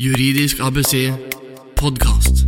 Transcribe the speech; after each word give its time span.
Juridisk 0.00 0.62
ABC 0.64 1.10
podkast. 1.76 2.46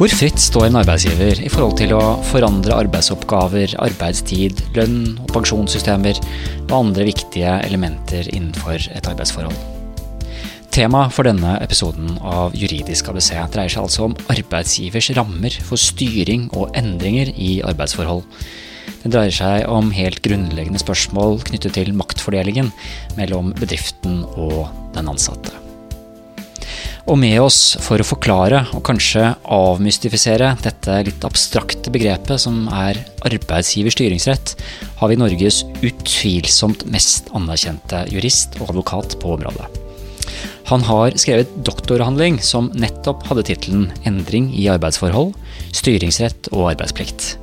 Hvor 0.00 0.10
fritt 0.10 0.40
står 0.42 0.64
en 0.66 0.78
arbeidsgiver 0.80 1.44
i 1.46 1.50
forhold 1.52 1.76
til 1.78 1.94
å 1.94 2.00
forandre 2.26 2.74
arbeidsoppgaver, 2.74 3.76
arbeidstid, 3.86 4.64
lønn 4.74 5.12
og 5.22 5.30
pensjonssystemer 5.30 6.18
og 6.64 6.74
andre 6.80 7.06
viktige 7.06 7.54
elementer 7.68 8.26
innenfor 8.32 8.82
et 8.82 9.06
arbeidsforhold? 9.06 9.54
Temaet 10.74 11.14
for 11.14 11.30
denne 11.30 11.54
episoden 11.62 12.18
av 12.26 12.58
Juridisk 12.58 13.12
ABC 13.14 13.36
dreier 13.54 13.70
seg 13.70 13.86
altså 13.86 14.08
om 14.08 14.18
arbeidsgivers 14.26 15.14
rammer 15.14 15.62
for 15.70 15.78
styring 15.78 16.50
og 16.50 16.74
endringer 16.74 17.30
i 17.30 17.60
arbeidsforhold. 17.62 18.26
Det 19.02 19.12
dreier 19.12 19.34
seg 19.34 19.68
om 19.70 19.92
helt 19.94 20.22
grunnleggende 20.24 20.82
spørsmål 20.82 21.40
knyttet 21.46 21.76
til 21.78 21.92
maktfordelingen 21.96 22.72
mellom 23.18 23.52
bedriften 23.58 24.24
og 24.34 24.66
den 24.96 25.12
ansatte. 25.12 25.54
Og 27.06 27.14
med 27.22 27.38
oss 27.38 27.76
for 27.84 28.02
å 28.02 28.06
forklare 28.06 28.64
og 28.74 28.82
kanskje 28.88 29.28
avmystifisere 29.54 30.56
dette 30.64 30.96
litt 31.06 31.26
abstrakte 31.28 31.92
begrepet 31.94 32.42
som 32.42 32.64
er 32.66 32.98
arbeidsgivers 33.28 33.94
styringsrett, 33.94 34.56
har 34.98 35.12
vi 35.12 35.18
Norges 35.20 35.62
utvilsomt 35.86 36.82
mest 36.90 37.30
anerkjente 37.36 38.02
jurist 38.10 38.58
og 38.58 38.72
advokat 38.72 39.20
på 39.22 39.36
området. 39.36 39.70
Han 40.66 40.82
har 40.82 41.14
skrevet 41.14 41.52
doktoravhandling 41.62 42.40
som 42.42 42.72
nettopp 42.74 43.22
hadde 43.30 43.46
tittelen 43.46 43.92
'Endring 44.02 44.50
i 44.50 44.66
arbeidsforhold, 44.66 45.36
styringsrett 45.70 46.50
og 46.50 46.72
arbeidsplikt'. 46.74 47.36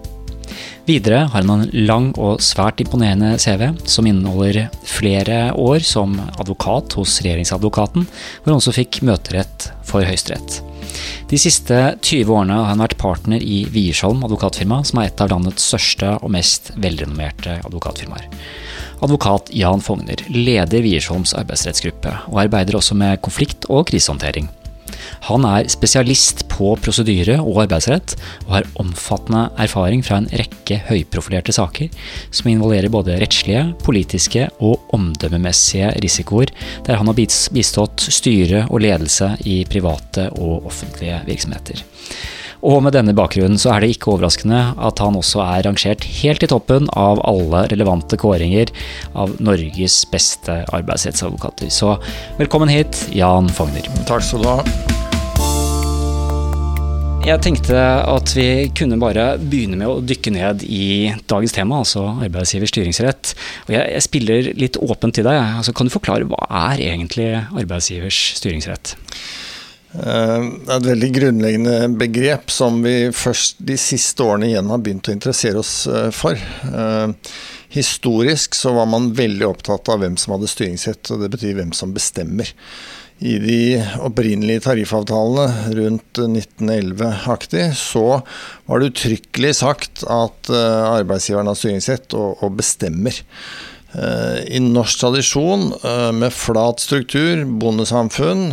Videre 0.85 1.21
har 1.31 1.45
han 1.45 1.49
en 1.49 1.69
lang 1.87 2.09
og 2.19 2.41
svært 2.43 2.81
imponerende 2.83 3.37
CV, 3.39 3.69
som 3.87 4.07
inneholder 4.09 4.67
flere 4.83 5.53
år 5.55 5.79
som 5.87 6.17
advokat 6.35 6.97
hos 6.99 7.21
regjeringsadvokaten, 7.23 8.03
hvor 8.03 8.51
han 8.51 8.59
også 8.59 8.75
fikk 8.75 8.99
møterett 9.07 9.69
for 9.87 10.03
Høyesterett. 10.03 10.59
De 11.31 11.39
siste 11.39 11.77
20 12.03 12.33
årene 12.35 12.57
har 12.59 12.67
han 12.73 12.83
vært 12.83 12.97
partner 12.99 13.39
i 13.39 13.63
Wiersholm 13.71 14.25
advokatfirma, 14.27 14.81
som 14.83 14.99
er 14.99 15.07
et 15.07 15.23
av 15.23 15.31
landets 15.31 15.69
største 15.71 16.17
og 16.19 16.33
mest 16.35 16.73
velrenommerte 16.75 17.61
advokatfirmaer. 17.63 18.27
Advokat 19.03 19.53
Jan 19.55 19.81
Fogner 19.83 20.19
leder 20.29 20.83
Wiersholms 20.83 21.33
arbeidsrettsgruppe, 21.39 22.11
og 22.27 22.43
arbeider 22.43 22.75
også 22.79 22.99
med 22.99 23.23
konflikt- 23.23 23.69
og 23.71 23.87
krisehåndtering. 23.87 24.51
Han 25.29 25.47
er 25.47 25.69
spesialist 25.71 26.45
på 26.51 26.73
prosedyre 26.83 27.39
og 27.41 27.63
arbeidsrett, 27.65 28.15
og 28.47 28.57
har 28.57 28.69
omfattende 28.81 29.45
erfaring 29.61 30.03
fra 30.05 30.19
en 30.21 30.29
rekke 30.33 30.79
høyprofilerte 30.89 31.55
saker 31.55 31.89
som 32.33 32.51
involverer 32.51 32.93
både 32.93 33.17
rettslige, 33.21 33.65
politiske 33.83 34.47
og 34.63 34.93
omdømmemessige 34.95 35.93
risikoer, 36.03 36.53
der 36.87 36.99
han 36.99 37.09
har 37.09 37.17
bistått 37.17 38.07
styre 38.09 38.67
og 38.69 38.83
ledelse 38.85 39.33
i 39.49 39.61
private 39.69 40.29
og 40.37 40.69
offentlige 40.69 41.21
virksomheter. 41.27 41.83
Og 42.63 42.79
med 42.79 42.95
denne 42.95 43.11
bakgrunnen 43.11 43.59
så 43.59 43.73
er 43.73 43.83
det 43.83 43.89
ikke 43.91 44.13
overraskende 44.13 44.59
at 44.87 45.01
han 45.03 45.17
også 45.19 45.41
er 45.43 45.65
rangert 45.67 46.05
helt 46.21 46.45
i 46.45 46.47
toppen 46.47 46.87
av 46.95 47.19
alle 47.27 47.65
relevante 47.73 48.15
kåringer 48.19 48.71
av 49.19 49.35
Norges 49.43 49.97
beste 50.07 50.61
arbeidsrettsadvokater. 50.71 51.67
Så 51.67 51.97
velkommen 52.39 52.71
hit, 52.71 53.03
Jan 53.11 53.51
Fogner. 53.51 53.91
Takk 54.07 54.23
skal 54.23 54.45
du 54.45 54.51
ha. 54.53 54.93
Jeg 57.23 57.39
tenkte 57.43 57.75
at 57.79 58.31
vi 58.35 58.47
kunne 58.75 58.99
bare 58.99 59.33
begynne 59.39 59.77
med 59.79 59.87
å 59.87 59.99
dykke 60.03 60.31
ned 60.35 60.63
i 60.63 61.11
dagens 61.31 61.55
tema, 61.55 61.83
altså 61.83 62.09
arbeidsgivers 62.15 62.71
styringsrett. 62.71 63.35
Og 63.67 63.75
jeg, 63.75 63.91
jeg 63.91 64.07
spiller 64.07 64.51
litt 64.59 64.79
åpent 64.79 65.19
til 65.19 65.27
deg. 65.27 65.39
Altså, 65.39 65.75
kan 65.75 65.87
du 65.87 65.91
forklare 65.91 66.27
hva 66.31 66.47
er 66.71 66.83
egentlig 66.93 67.29
arbeidsgivers 67.43 68.25
styringsrett? 68.39 68.95
Det 69.93 70.71
er 70.73 70.79
et 70.79 70.87
veldig 70.87 71.09
grunnleggende 71.13 71.75
begrep 72.01 72.49
som 72.53 72.79
vi 72.81 73.11
først 73.13 73.61
de 73.61 73.77
siste 73.77 74.25
årene 74.25 74.49
igjen 74.49 74.71
har 74.73 74.81
begynt 74.81 75.09
å 75.11 75.13
interessere 75.13 75.61
oss 75.61 75.85
eh, 75.85 76.09
for. 76.15 76.33
Eh, 76.33 77.35
historisk 77.73 78.57
så 78.57 78.73
var 78.73 78.89
man 78.89 79.11
veldig 79.17 79.45
opptatt 79.51 79.91
av 79.93 80.01
hvem 80.01 80.17
som 80.17 80.33
hadde 80.35 80.49
styringsrett, 80.49 81.13
og 81.13 81.21
det 81.21 81.29
betyr 81.35 81.59
hvem 81.59 81.73
som 81.77 81.93
bestemmer 81.93 82.49
i 83.23 83.37
de 83.39 83.59
opprinnelige 84.03 84.65
tariffavtalene 84.65 85.75
rundt 85.77 86.19
1911-aktig, 86.19 87.69
så 87.77 88.23
var 88.67 88.81
det 88.81 88.89
uttrykkelig 88.91 89.53
sagt 89.61 90.03
at 90.09 90.49
eh, 90.51 90.87
arbeidsgiveren 90.89 91.51
har 91.51 91.59
styringsrett 91.59 92.17
og, 92.17 92.41
og 92.43 92.57
bestemmer. 92.59 93.21
Eh, 93.93 94.55
I 94.57 94.59
norsk 94.63 94.99
tradisjon, 95.03 95.73
eh, 95.83 96.11
med 96.11 96.33
flat 96.33 96.79
struktur, 96.79 97.43
bondesamfunn, 97.45 98.47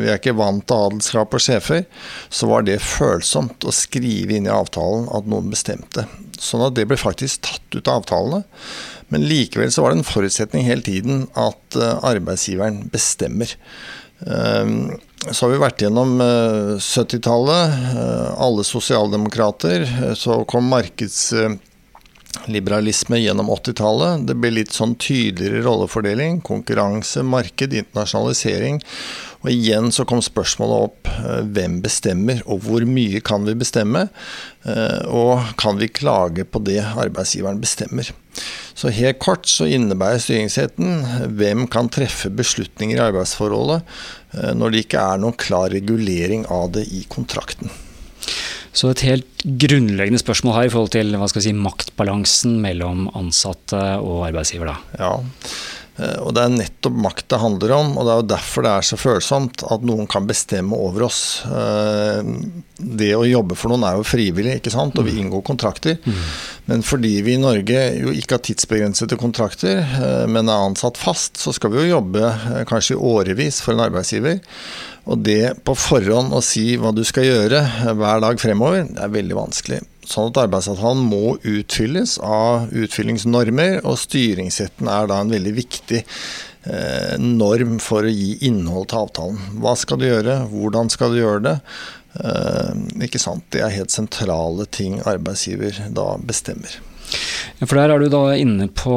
vi 0.00 0.08
er 0.10 0.18
ikke 0.18 0.36
vant 0.38 0.66
til 0.66 0.86
adelskap 0.88 1.36
og 1.36 1.44
sjefer, 1.44 1.84
så 2.30 2.50
var 2.50 2.66
det 2.66 2.80
følsomt 2.82 3.66
å 3.66 3.74
skrive 3.74 4.36
inn 4.36 4.48
i 4.48 4.54
avtalen 4.54 5.06
at 5.14 5.30
noen 5.30 5.50
bestemte. 5.52 6.06
Sånn 6.40 6.66
at 6.66 6.74
det 6.74 6.88
ble 6.90 6.98
faktisk 6.98 7.46
tatt 7.46 7.76
ut 7.76 7.86
av 7.86 8.02
avtalene. 8.02 8.44
Men 9.10 9.26
likevel 9.26 9.72
så 9.74 9.82
var 9.82 9.92
det 9.92 10.00
en 10.00 10.10
forutsetning 10.10 10.64
hele 10.64 10.86
tiden 10.86 11.24
at 11.34 11.74
arbeidsgiveren 12.06 12.84
bestemmer. 12.92 13.50
Så 15.28 15.44
har 15.44 15.50
vi 15.52 15.60
vært 15.60 15.82
gjennom 15.84 16.14
70-tallet. 16.80 17.74
Eh, 17.74 17.96
eh, 18.00 18.28
alle 18.40 18.64
sosialdemokrater. 18.64 19.84
Eh, 19.84 20.14
så 20.16 20.40
kom 20.48 20.70
markedsliberalisme 22.30 23.18
gjennom 23.18 23.50
80-tallet. 23.50 24.26
Det 24.26 24.34
ble 24.34 24.50
litt 24.50 24.72
sånn 24.72 24.94
tydeligere 24.96 25.62
rollefordeling. 25.64 26.40
Konkurranse, 26.42 27.22
marked, 27.22 27.72
internasjonalisering. 27.72 28.80
Og 29.42 29.50
igjen 29.50 29.90
så 29.90 30.04
kom 30.04 30.20
spørsmålet 30.20 30.84
opp 30.84 31.08
hvem 31.54 31.80
bestemmer, 31.80 32.42
og 32.46 32.60
hvor 32.66 32.84
mye 32.84 33.20
kan 33.20 33.46
vi 33.46 33.54
bestemme? 33.56 34.08
Og 35.08 35.40
kan 35.56 35.78
vi 35.80 35.88
klage 35.88 36.44
på 36.44 36.60
det 36.60 36.82
arbeidsgiveren 36.84 37.60
bestemmer? 37.60 38.10
Så 38.74 38.92
helt 38.92 39.18
kort 39.18 39.48
så 39.48 39.66
innebærer 39.66 40.20
styringsretten 40.20 41.32
hvem 41.36 41.66
kan 41.72 41.88
treffe 41.88 42.30
beslutninger 42.30 42.96
i 42.96 43.02
arbeidsforholdet 43.02 43.82
eh, 44.38 44.52
når 44.56 44.70
det 44.70 44.82
ikke 44.84 45.02
er 45.02 45.20
noen 45.20 45.36
klar 45.36 45.68
regulering 45.74 46.46
av 46.48 46.70
det 46.78 46.86
i 46.94 47.02
kontrakten. 47.10 47.68
Så 48.72 48.92
et 48.92 49.02
helt 49.02 49.44
grunnleggende 49.44 50.20
spørsmål 50.22 50.56
her 50.56 50.68
i 50.68 50.72
forhold 50.72 50.92
til 50.94 51.16
hva 51.18 51.28
skal 51.30 51.44
si, 51.44 51.54
maktbalansen 51.56 52.60
mellom 52.62 53.08
ansatte 53.18 53.80
og 53.98 54.28
arbeidsgiver. 54.28 54.70
da. 54.70 54.76
Ja, 55.00 55.12
Eh, 56.00 56.18
og 56.24 56.34
Det 56.34 56.44
er 56.44 56.54
nettopp 56.54 56.96
makt 57.04 57.26
det 57.32 57.40
handler 57.42 57.74
om, 57.76 57.92
og 57.98 58.06
det 58.06 58.12
er 58.12 58.20
jo 58.20 58.28
derfor 58.32 58.64
det 58.66 58.72
er 58.72 58.86
så 58.86 58.98
følsomt 59.00 59.64
at 59.74 59.86
noen 59.86 60.08
kan 60.10 60.28
bestemme 60.28 60.76
over 60.76 61.06
oss. 61.08 61.20
Eh, 61.46 62.30
det 63.00 63.12
å 63.16 63.26
jobbe 63.28 63.58
for 63.58 63.72
noen 63.72 63.86
er 63.88 63.98
jo 63.98 64.06
frivillig, 64.06 64.58
ikke 64.60 64.72
sant? 64.74 64.96
og 64.98 65.06
vi 65.06 65.16
mm. 65.16 65.20
inngår 65.24 65.44
kontrakter. 65.46 65.98
Mm. 66.04 66.20
Men 66.70 66.84
fordi 66.86 67.14
vi 67.26 67.34
i 67.36 67.42
Norge 67.42 67.82
jo 67.98 68.14
ikke 68.14 68.38
har 68.38 68.44
tidsbegrensede 68.46 69.18
kontrakter, 69.20 69.82
eh, 69.82 70.26
men 70.30 70.48
er 70.48 70.68
ansatt 70.70 71.00
fast, 71.00 71.40
så 71.40 71.54
skal 71.56 71.74
vi 71.74 71.84
jo 71.84 71.96
jobbe 71.96 72.32
kanskje 72.70 72.96
i 72.96 73.02
årevis 73.10 73.60
for 73.64 73.74
en 73.74 73.84
arbeidsgiver. 73.88 74.40
Og 75.10 75.22
det 75.26 75.56
på 75.66 75.74
forhånd 75.74 76.34
å 76.36 76.42
si 76.44 76.76
hva 76.78 76.92
du 76.94 77.02
skal 77.06 77.26
gjøre 77.26 77.62
hver 77.98 78.20
dag 78.22 78.38
fremover, 78.38 78.84
det 78.86 79.02
er 79.02 79.14
veldig 79.16 79.38
vanskelig. 79.38 79.80
Sånn 80.06 80.30
at 80.30 80.38
arbeidsavtalen 80.44 81.02
må 81.06 81.34
utfylles 81.46 82.16
av 82.22 82.70
utfyllingsnormer, 82.70 83.80
og 83.86 83.98
styringsretten 84.00 84.90
er 84.90 85.10
da 85.10 85.20
en 85.22 85.32
veldig 85.34 85.54
viktig 85.58 86.00
eh, 86.02 87.16
norm 87.22 87.78
for 87.82 88.06
å 88.06 88.12
gi 88.14 88.36
innhold 88.46 88.90
til 88.90 89.02
avtalen. 89.04 89.40
Hva 89.62 89.74
skal 89.78 90.00
du 90.00 90.06
gjøre, 90.08 90.38
hvordan 90.52 90.90
skal 90.94 91.14
du 91.14 91.20
gjøre 91.20 91.44
det? 91.48 91.56
Eh, 92.22 92.86
ikke 93.06 93.22
sant? 93.22 93.46
Det 93.54 93.64
er 93.66 93.76
helt 93.80 93.94
sentrale 93.94 94.66
ting 94.70 94.98
arbeidsgiver 95.02 95.82
da 95.94 96.12
bestemmer. 96.22 96.78
For 97.60 97.76
Der 97.76 97.92
er 97.92 98.00
du 98.00 98.08
da 98.08 98.22
inne 98.40 98.68
på 98.72 98.94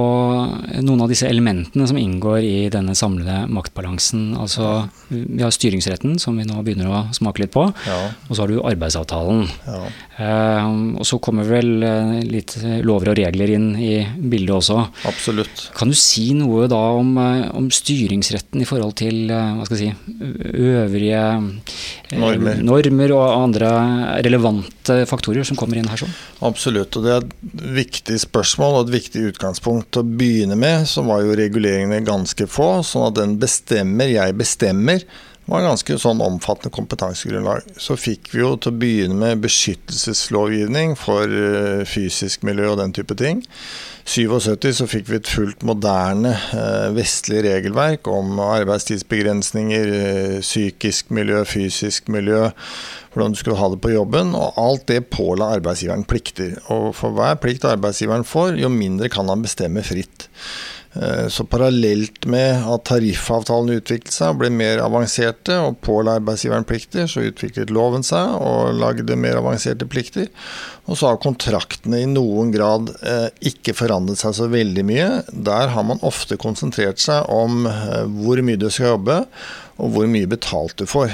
noen 0.83 1.01
av 1.03 1.11
disse 1.11 1.27
elementene 1.27 1.87
som 1.89 1.99
inngår 1.99 2.45
i 2.47 2.69
denne 2.71 2.95
samlede 2.95 3.43
maktbalansen. 3.51 4.33
Altså, 4.39 4.87
Vi 5.09 5.41
har 5.43 5.51
styringsretten, 5.51 6.17
som 6.19 6.37
vi 6.37 6.45
nå 6.47 6.61
begynner 6.63 6.89
å 6.89 7.01
smake 7.15 7.43
litt 7.43 7.53
på. 7.53 7.65
Ja. 7.87 7.99
Og 8.29 8.35
så 8.35 8.43
har 8.43 8.51
du 8.51 8.61
arbeidsavtalen. 8.63 9.47
Ja. 9.67 9.81
Eh, 10.23 10.69
og 10.99 11.05
så 11.09 11.19
kommer 11.23 11.47
vel 11.49 11.83
eh, 11.83 12.13
litt 12.27 12.55
lover 12.85 13.11
og 13.11 13.19
regler 13.19 13.51
inn 13.55 13.71
i 13.75 14.03
bildet 14.17 14.55
også. 14.55 14.79
Absolutt. 15.09 15.67
Kan 15.77 15.91
du 15.91 15.97
si 15.97 16.29
noe 16.37 16.67
da 16.71 16.81
om, 16.97 17.15
eh, 17.17 17.49
om 17.57 17.69
styringsretten 17.73 18.63
i 18.63 18.67
forhold 18.69 18.95
til 19.01 19.31
eh, 19.33 19.53
hva 19.57 19.67
skal 19.67 19.81
jeg 19.81 19.93
si, 19.93 20.31
øvrige 20.53 21.23
normer. 22.13 22.61
normer 22.63 23.15
og 23.15 23.25
andre 23.35 23.73
relevante 24.25 25.03
faktorer 25.09 25.47
som 25.47 25.59
kommer 25.59 25.79
inn 25.79 25.89
her? 25.91 25.99
sånn? 26.03 26.15
Absolutt. 26.43 26.97
og 26.97 27.05
det 27.07 27.13
er 27.17 27.27
viktig 27.79 28.02
viktig 28.03 28.19
spørsmål 28.19 28.73
og 28.75 28.87
et 28.87 28.95
viktig 28.97 29.21
utgangspunkt 29.31 29.95
å 29.95 30.03
begynne 30.03 30.57
med, 30.59 30.83
så 30.87 31.05
var 31.07 31.21
jo 31.23 31.37
reguleringene 31.39 32.03
ganske 32.03 32.47
få. 32.51 32.83
Sånn 32.83 33.07
at 33.07 33.15
den 33.15 33.37
bestemmer, 33.39 34.11
jeg 34.11 34.35
bestemmer, 34.35 35.05
Det 35.43 35.51
var 35.51 35.65
ganske 35.65 35.97
sånn 35.99 36.21
omfattende 36.23 36.71
kompetansegrunnlag. 36.71 37.65
Så 37.75 37.97
fikk 37.99 38.29
vi 38.31 38.39
jo 38.39 38.53
til 38.55 38.71
å 38.71 38.79
begynne 38.79 39.17
med 39.19 39.41
beskyttelseslovgivning 39.43 40.95
for 40.95 41.27
eh, 41.27 41.81
fysisk 41.83 42.45
miljø 42.47 42.69
og 42.71 42.79
den 42.79 42.95
type 42.95 43.17
ting. 43.19 43.43
77 44.07 44.69
så 44.79 44.87
fikk 44.87 45.09
vi 45.11 45.17
et 45.19 45.27
fullt 45.27 45.65
moderne 45.67 46.31
eh, 46.55 46.87
vestlig 46.95 47.43
regelverk 47.43 48.07
om 48.11 48.39
arbeidstidsbegrensninger, 48.39 49.91
eh, 49.99 50.39
psykisk 50.39 51.11
miljø, 51.15 51.43
fysisk 51.47 52.07
miljø, 52.11 52.45
hvordan 53.11 53.35
du 53.35 53.39
skulle 53.39 53.59
ha 53.59 53.67
det 53.73 53.81
på 53.83 53.91
jobben. 53.91 54.31
Og 54.39 54.59
alt 54.63 54.87
det 54.91 55.09
påla 55.11 55.51
arbeidsgiveren 55.57 56.07
plikter. 56.07 56.55
Og 56.71 56.93
for 56.95 57.19
hver 57.19 57.35
plikt 57.43 57.67
arbeidsgiveren 57.67 58.23
får, 58.27 58.61
jo 58.63 58.71
mindre 58.71 59.11
kan 59.11 59.27
han 59.27 59.43
bestemme 59.43 59.83
fritt. 59.83 60.29
Eh, 60.93 61.27
så 61.27 61.43
parallelt 61.49 62.25
med 62.29 62.67
at 62.69 62.83
tariffavtalene 62.85 63.79
utviklet 63.79 64.13
seg 64.13 64.33
og 64.33 64.43
ble 64.43 64.51
mer 64.53 64.81
avanserte 64.83 65.55
og 65.65 65.79
påla 65.85 66.19
arbeidsgiveren 66.19 66.67
plikter, 66.69 67.07
så 67.09 67.25
utviklet 67.25 67.73
loven 67.73 68.05
seg 68.05 68.35
og 68.37 68.77
lagde 68.77 69.17
mer 69.17 69.39
avanserte 69.41 69.87
plikter. 69.89 70.29
Og 70.85 70.99
så 70.99 71.09
har 71.09 71.21
kontraktene 71.23 72.03
i 72.03 72.09
noen 72.09 72.53
grad 72.53 72.93
eh, 73.01 73.29
ikke 73.49 73.73
forandret 73.77 74.21
seg 74.21 74.37
så 74.37 74.49
veldig 74.53 74.85
mye. 74.85 75.09
Der 75.33 75.73
har 75.73 75.87
man 75.87 76.03
ofte 76.05 76.37
konsentrert 76.37 77.01
seg 77.01 77.25
om 77.31 77.65
eh, 77.69 78.03
hvor 78.21 78.43
mye 78.45 78.61
du 78.61 78.69
skal 78.69 78.93
jobbe 78.93 79.23
og 79.81 79.95
hvor 79.95 80.05
mye 80.05 80.29
betalt 80.29 80.77
du 80.77 80.85
får. 80.85 81.09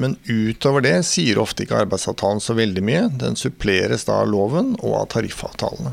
Men 0.00 0.14
utover 0.24 0.80
det 0.80 0.94
sier 1.04 1.36
ofte 1.38 1.66
ikke 1.66 1.82
arbeidsavtalen 1.82 2.40
så 2.40 2.56
veldig 2.56 2.82
mye. 2.88 3.02
Den 3.20 3.36
suppleres 3.36 4.06
da 4.08 4.22
av 4.22 4.30
loven 4.32 4.72
og 4.80 5.02
av 5.02 5.10
tariffavtalene. 5.12 5.92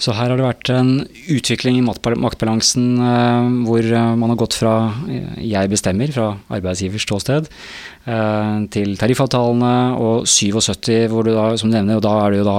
Så 0.00 0.14
her 0.16 0.32
har 0.32 0.38
det 0.40 0.46
vært 0.46 0.70
en 0.72 0.92
utvikling 1.28 1.76
i 1.76 1.84
maktbalansen 1.84 2.86
eh, 3.04 3.48
hvor 3.66 3.84
eh, 3.84 4.12
man 4.16 4.32
har 4.32 4.38
gått 4.40 4.56
fra 4.56 4.74
eh, 5.12 5.42
jeg 5.44 5.72
bestemmer, 5.72 6.12
fra 6.14 6.30
arbeidsgivers 6.48 7.04
ståsted, 7.04 7.50
til 8.74 8.96
tariffavtalene 8.98 9.74
og 10.00 10.26
77, 10.26 11.06
hvor 11.12 11.26
du 11.26 11.30
da, 11.36 11.44
som 11.60 11.70
du 11.70 11.76
nevner, 11.76 12.00
og 12.00 12.04
da 12.04 12.14
er 12.24 12.32
det 12.32 12.40
jo 12.40 12.46
da 12.48 12.56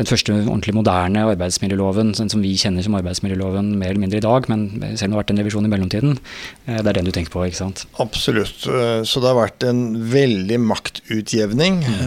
den 0.00 0.08
første 0.08 0.34
ordentlig 0.40 0.74
moderne 0.74 1.24
arbeidsmiljøloven, 1.30 2.12
som 2.18 2.42
vi 2.42 2.56
kjenner 2.58 2.82
som 2.84 2.96
arbeidsmiljøloven 2.98 3.72
mer 3.78 3.92
eller 3.92 4.02
mindre 4.02 4.18
i 4.18 4.24
dag, 4.24 4.48
men 4.50 4.66
selv 4.98 5.10
om 5.10 5.12
det 5.12 5.16
har 5.16 5.22
vært 5.22 5.34
en 5.34 5.42
revisjon 5.42 5.68
i 5.68 5.72
mellomtiden. 5.72 6.18
Det 6.66 6.80
er 6.80 6.98
den 6.98 7.08
du 7.08 7.12
tenker 7.14 7.34
på, 7.34 7.44
ikke 7.46 7.60
sant? 7.60 7.84
Absolutt. 8.02 8.66
Så 8.66 9.22
det 9.22 9.30
har 9.30 9.38
vært 9.38 9.66
en 9.68 9.82
veldig 10.10 10.60
maktutjevning. 10.64 11.82
Mm. 11.86 12.06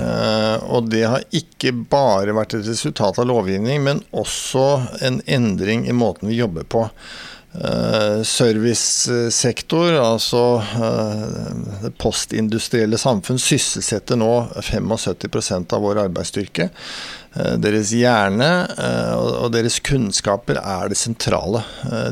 Og 0.74 0.90
det 0.92 1.06
har 1.08 1.28
ikke 1.36 1.74
bare 1.92 2.36
vært 2.36 2.58
et 2.58 2.68
resultat 2.68 3.22
av 3.22 3.30
lovgivning, 3.30 3.84
men 3.86 4.04
også 4.12 4.68
en 5.06 5.22
endring 5.26 5.88
i 5.88 5.96
måten 5.96 6.32
vi 6.32 6.42
jobber 6.42 6.68
på. 6.68 6.88
Uh, 7.54 8.24
servicesektor, 8.26 9.94
altså 9.94 10.40
uh, 10.58 11.52
det 11.84 11.92
postindustrielle 12.02 12.98
samfunn, 12.98 13.38
sysselsetter 13.38 14.18
nå 14.18 14.30
75 14.58 15.70
av 15.70 15.84
vår 15.86 16.02
arbeidsstyrke. 16.08 16.72
Uh, 17.38 17.54
deres 17.62 17.92
hjerne 17.94 18.50
og 19.22 19.54
deres 19.54 19.78
kunnskaper 19.86 20.58
er 20.64 20.90
det 20.90 20.98
sentrale. 20.98 21.62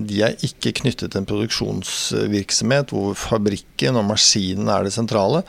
De 0.05 0.21
er 0.27 0.37
ikke 0.45 0.75
knyttet 0.83 1.09
til 1.09 1.23
en 1.23 1.29
produksjonsvirksomhet 1.29 2.93
hvor 2.93 3.17
fabrikken 3.17 3.97
og 3.97 4.11
maskinen 4.13 4.69
er 4.69 4.85
det 4.85 4.93
sentrale. 4.93 5.41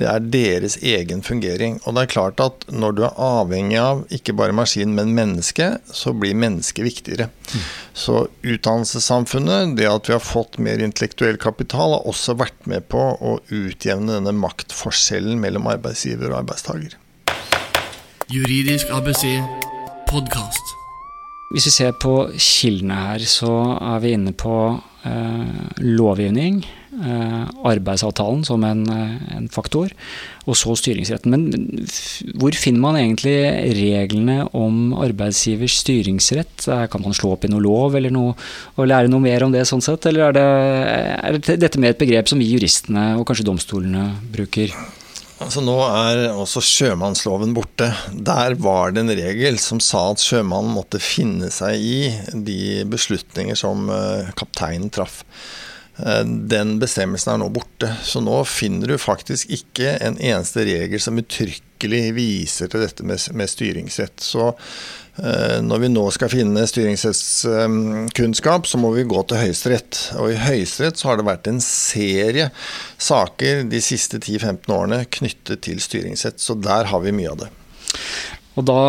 Det 0.00 0.06
er 0.08 0.24
deres 0.32 0.78
egen 0.80 1.20
fungering. 1.24 1.76
Og 1.84 1.94
det 1.94 2.06
er 2.06 2.12
klart 2.14 2.40
at 2.40 2.64
når 2.72 2.94
du 2.96 3.02
er 3.04 3.18
avhengig 3.20 3.76
av 3.80 4.02
ikke 4.14 4.34
bare 4.38 4.56
maskin, 4.56 4.94
men 4.96 5.12
menneske, 5.16 5.68
så 5.84 6.14
blir 6.16 6.38
mennesket 6.38 6.86
viktigere. 6.86 7.28
Mm. 7.52 7.66
Så 8.04 8.22
utdannelsessamfunnet, 8.40 9.76
det 9.76 9.90
at 9.90 10.08
vi 10.08 10.16
har 10.16 10.24
fått 10.24 10.56
mer 10.62 10.80
intellektuell 10.80 11.36
kapital, 11.40 11.98
har 11.98 12.08
også 12.08 12.38
vært 12.40 12.66
med 12.70 12.88
på 12.92 13.04
å 13.20 13.36
utjevne 13.52 14.16
denne 14.16 14.34
maktforskjellen 14.40 15.40
mellom 15.42 15.68
arbeidsgiver 15.74 16.32
og 16.32 16.40
arbeidstaker. 16.42 16.96
Juridisk 18.32 18.88
ABC 18.96 19.26
podkast. 20.08 20.78
Hvis 21.52 21.68
vi 21.68 21.74
ser 21.74 21.96
på 22.00 22.14
kildene 22.40 22.96
her, 22.96 23.24
så 23.28 23.52
er 23.76 24.00
vi 24.00 24.16
inne 24.16 24.32
på 24.32 24.56
eh, 25.04 25.82
lovgivning 25.84 26.62
arbeidsavtalen 27.02 28.44
som 28.46 28.64
en, 28.64 28.84
eh, 28.90 29.36
en, 29.36 29.48
faktor, 29.52 29.90
og 30.46 30.56
så 30.58 30.76
styringsretten. 30.78 31.30
Men 31.30 31.86
hvor 32.40 32.54
finner 32.56 32.80
man 32.80 32.98
egentlig 33.00 33.36
reglene 33.78 34.48
om 34.54 34.94
arbeidsgivers 34.94 35.80
styringsrett? 35.82 36.66
Kan 36.90 37.04
man 37.04 37.14
slå 37.16 37.34
opp 37.36 37.44
i 37.44 37.52
noe 37.52 37.62
lov 37.62 37.98
eller 37.98 38.14
noe, 38.14 38.34
og 38.76 38.88
lære 38.88 39.10
noe 39.12 39.22
mer 39.22 39.44
om 39.46 39.52
det 39.52 39.66
sånn 39.68 39.84
sett, 39.84 40.06
eller 40.06 40.30
er 40.30 40.38
det, 40.38 40.48
er 41.52 41.62
dette 41.66 41.78
med 41.78 41.94
et 41.94 42.02
begrep 42.02 42.30
som 42.30 42.42
vi 42.42 42.50
juristene 42.50 43.12
og 43.18 43.26
kanskje 43.28 43.46
domstolene 43.46 44.08
bruker? 44.32 44.74
Altså 45.42 45.62
Nå 45.64 45.74
er 45.82 46.28
også 46.38 46.62
sjømannsloven 46.62 47.54
borte. 47.56 47.88
Der 48.14 48.54
var 48.62 48.92
det 48.94 49.02
en 49.02 49.14
regel 49.16 49.58
som 49.62 49.80
sa 49.82 50.04
at 50.12 50.22
sjømannen 50.22 50.74
måtte 50.76 51.00
finne 51.02 51.50
seg 51.54 51.82
i 51.82 51.96
de 52.46 52.84
beslutninger 52.90 53.58
som 53.58 53.88
eh, 53.90 54.30
kapteinen 54.38 54.92
traff. 54.94 55.22
Eh, 55.96 56.24
den 56.24 56.78
bestemmelsen 56.80 57.34
er 57.34 57.42
nå 57.42 57.50
borte. 57.52 57.92
Så 58.02 58.22
nå 58.24 58.40
finner 58.48 58.94
du 58.94 58.98
faktisk 59.00 59.52
ikke 59.52 59.96
en 60.00 60.18
eneste 60.18 60.64
regel 60.68 61.02
som 61.02 61.20
uttrykkelig 61.20 62.02
viser 62.16 62.72
til 62.72 62.84
dette 62.84 63.06
med, 63.06 63.20
med 63.36 63.50
styringsrett. 63.50 64.24
Så 64.24 64.48
eh, 64.52 65.58
når 65.64 65.84
vi 65.84 65.92
nå 65.92 66.06
skal 66.14 66.32
finne 66.32 66.66
styringsrettskunnskap, 66.68 68.68
så 68.68 68.80
må 68.80 68.94
vi 68.96 69.08
gå 69.08 69.24
til 69.28 69.42
Høyesterett. 69.44 70.04
Og 70.20 70.32
i 70.32 70.40
Høyesterett 70.40 71.00
så 71.00 71.10
har 71.10 71.20
det 71.20 71.28
vært 71.28 71.50
en 71.52 71.62
serie 71.64 72.50
saker 72.96 73.66
de 73.70 73.82
siste 73.84 74.22
10-15 74.22 74.72
årene 74.72 75.02
knyttet 75.18 75.66
til 75.68 75.82
styringsrett. 75.82 76.40
Så 76.40 76.56
der 76.60 76.88
har 76.92 77.04
vi 77.04 77.16
mye 77.16 77.34
av 77.34 77.44
det. 77.44 77.52
Og 78.52 78.66
da 78.68 78.80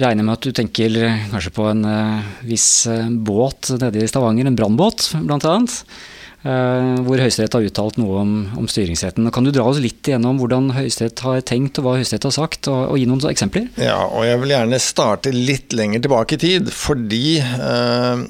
regner 0.00 0.22
jeg 0.22 0.24
med 0.24 0.32
at 0.32 0.46
du 0.46 0.54
tenker 0.56 0.94
kanskje 1.28 1.50
på 1.52 1.66
en 1.68 1.82
uh, 1.84 2.28
viss 2.48 2.86
båt 3.28 3.68
nede 3.82 4.00
i 4.00 4.08
Stavanger, 4.08 4.48
en 4.48 4.56
brannbåt 4.56 5.10
bl.a. 5.20 5.36
Eh, 5.36 6.15
hvor 6.46 7.18
Høyesterett 7.18 7.54
har 7.56 7.64
uttalt 7.66 7.96
noe 7.98 8.20
om, 8.20 8.32
om, 8.60 8.66
styringsretten. 8.70 9.26
Kan 9.34 9.46
du 9.46 9.50
dra 9.54 9.64
oss 9.66 9.80
litt 9.82 10.06
igjennom 10.06 10.38
hvordan 10.40 10.70
Høyesterett 10.76 11.22
har 11.24 11.40
tenkt 11.48 11.80
og 11.80 11.86
hva 11.86 11.94
Høyesterett 11.98 12.28
har 12.28 12.34
sagt, 12.36 12.68
og, 12.70 12.92
og, 12.92 12.98
gi 13.00 13.06
noen 13.08 13.24
eksempler? 13.30 13.68
Ja, 13.82 13.98
og 14.06 14.26
jeg 14.28 14.40
vil 14.42 14.54
gjerne 14.54 14.80
starte 14.82 15.32
litt 15.34 15.74
lenger 15.76 16.04
tilbake 16.04 16.36
i 16.36 16.42
tid, 16.44 16.70
fordi 16.74 17.38
øh, 17.42 18.26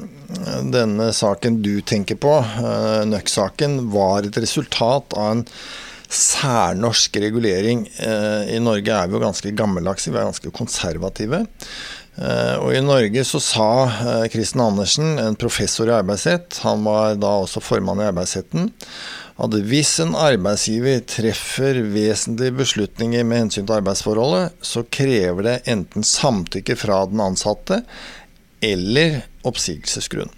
denne 0.72 1.10
saken 1.16 1.60
du 1.64 1.74
tenker 1.86 2.20
på, 2.22 2.38
øh, 2.40 3.02
Nøkk-saken, 3.10 3.82
var 3.92 4.24
et 4.24 4.40
resultat 4.40 5.18
av 5.18 5.34
en 5.34 5.44
særnorsk 6.06 7.16
regulering. 7.18 7.80
I 7.98 8.60
Norge 8.62 8.94
er 8.94 9.08
vi 9.10 9.16
jo 9.16 9.20
ganske 9.24 9.50
gammeldagse, 9.58 10.12
vi 10.14 10.20
er 10.20 10.28
ganske 10.28 10.52
konservative. 10.54 11.40
Eh, 12.16 12.56
og 12.62 12.72
I 12.72 12.80
Norge 12.84 13.24
så 13.28 13.40
sa 13.42 13.68
Kristen 14.32 14.62
eh, 14.62 14.70
Andersen, 14.70 15.18
en 15.20 15.36
professor 15.36 15.90
i 15.90 15.96
arbeidsrett, 15.98 16.62
han 16.64 16.84
var 16.86 17.18
da 17.20 17.34
også 17.42 17.60
formann 17.64 18.00
i 18.00 18.08
arbeidsretten, 18.08 18.70
at 19.36 19.56
hvis 19.68 19.98
en 20.00 20.14
arbeidsgiver 20.16 21.02
treffer 21.04 21.82
vesentlige 21.92 22.56
beslutninger 22.56 23.26
med 23.28 23.44
hensyn 23.44 23.66
til 23.66 23.76
arbeidsforholdet, 23.82 24.56
så 24.64 24.86
krever 24.88 25.44
det 25.44 25.58
enten 25.68 26.06
samtykke 26.06 26.78
fra 26.80 27.02
den 27.10 27.20
ansatte 27.20 27.82
eller 28.64 29.20
oppsigelsesgrunn. 29.44 30.32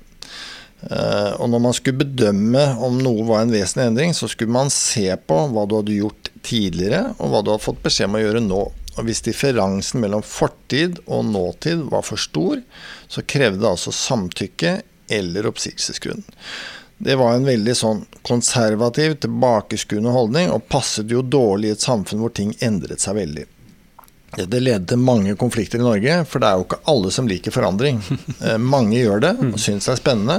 Eh, 0.79 1.31
og 1.39 1.47
når 1.51 1.63
man 1.63 1.79
skulle 1.79 2.03
bedømme 2.03 2.65
om 2.83 2.99
noe 3.03 3.23
var 3.27 3.45
en 3.45 3.55
vesentlig 3.55 3.87
endring, 3.87 4.19
så 4.19 4.27
skulle 4.31 4.55
man 4.55 4.71
se 4.75 5.07
på 5.15 5.41
hva 5.55 5.63
du 5.67 5.79
hadde 5.79 6.01
gjort 6.01 6.33
tidligere, 6.43 7.13
og 7.19 7.31
hva 7.31 7.43
du 7.43 7.53
hadde 7.55 7.67
fått 7.69 7.83
beskjed 7.87 8.11
om 8.11 8.19
å 8.19 8.25
gjøre 8.27 8.43
nå. 8.51 8.63
Og 8.99 9.07
hvis 9.07 9.23
differansen 9.23 10.03
mellom 10.03 10.25
fortid 10.27 10.99
og 11.07 11.29
nåtid 11.31 11.87
var 11.93 12.03
for 12.07 12.21
stor, 12.21 12.61
så 13.09 13.23
krevde 13.23 13.69
altså 13.69 13.95
samtykke 13.95 14.81
eller 15.15 15.47
oppsigelsesgrunn. 15.49 16.25
Det 16.99 17.15
var 17.15 17.37
en 17.37 17.47
veldig 17.47 17.75
sånn 17.79 18.01
konservativ, 18.27 19.21
tilbakeskuende 19.23 20.11
holdning, 20.11 20.51
og 20.51 20.67
passet 20.67 21.13
jo 21.15 21.23
dårlig 21.23 21.71
i 21.71 21.77
et 21.77 21.85
samfunn 21.85 22.25
hvor 22.25 22.35
ting 22.35 22.57
endret 22.65 23.05
seg 23.05 23.21
veldig. 23.21 23.47
Det 24.37 24.61
leder 24.61 24.85
til 24.87 25.01
mange 25.01 25.33
konflikter 25.41 25.81
i 25.81 25.85
Norge, 25.85 26.19
for 26.29 26.43
det 26.43 26.49
er 26.49 26.59
jo 26.61 26.67
ikke 26.67 26.81
alle 26.93 27.11
som 27.15 27.29
liker 27.31 27.55
forandring. 27.55 28.03
Eh, 28.39 28.55
mange 28.61 29.01
gjør 29.01 29.23
det 29.23 29.31
og 29.43 29.57
syns 29.59 29.89
det 29.89 29.91
er 29.91 29.99
spennende, 29.99 30.35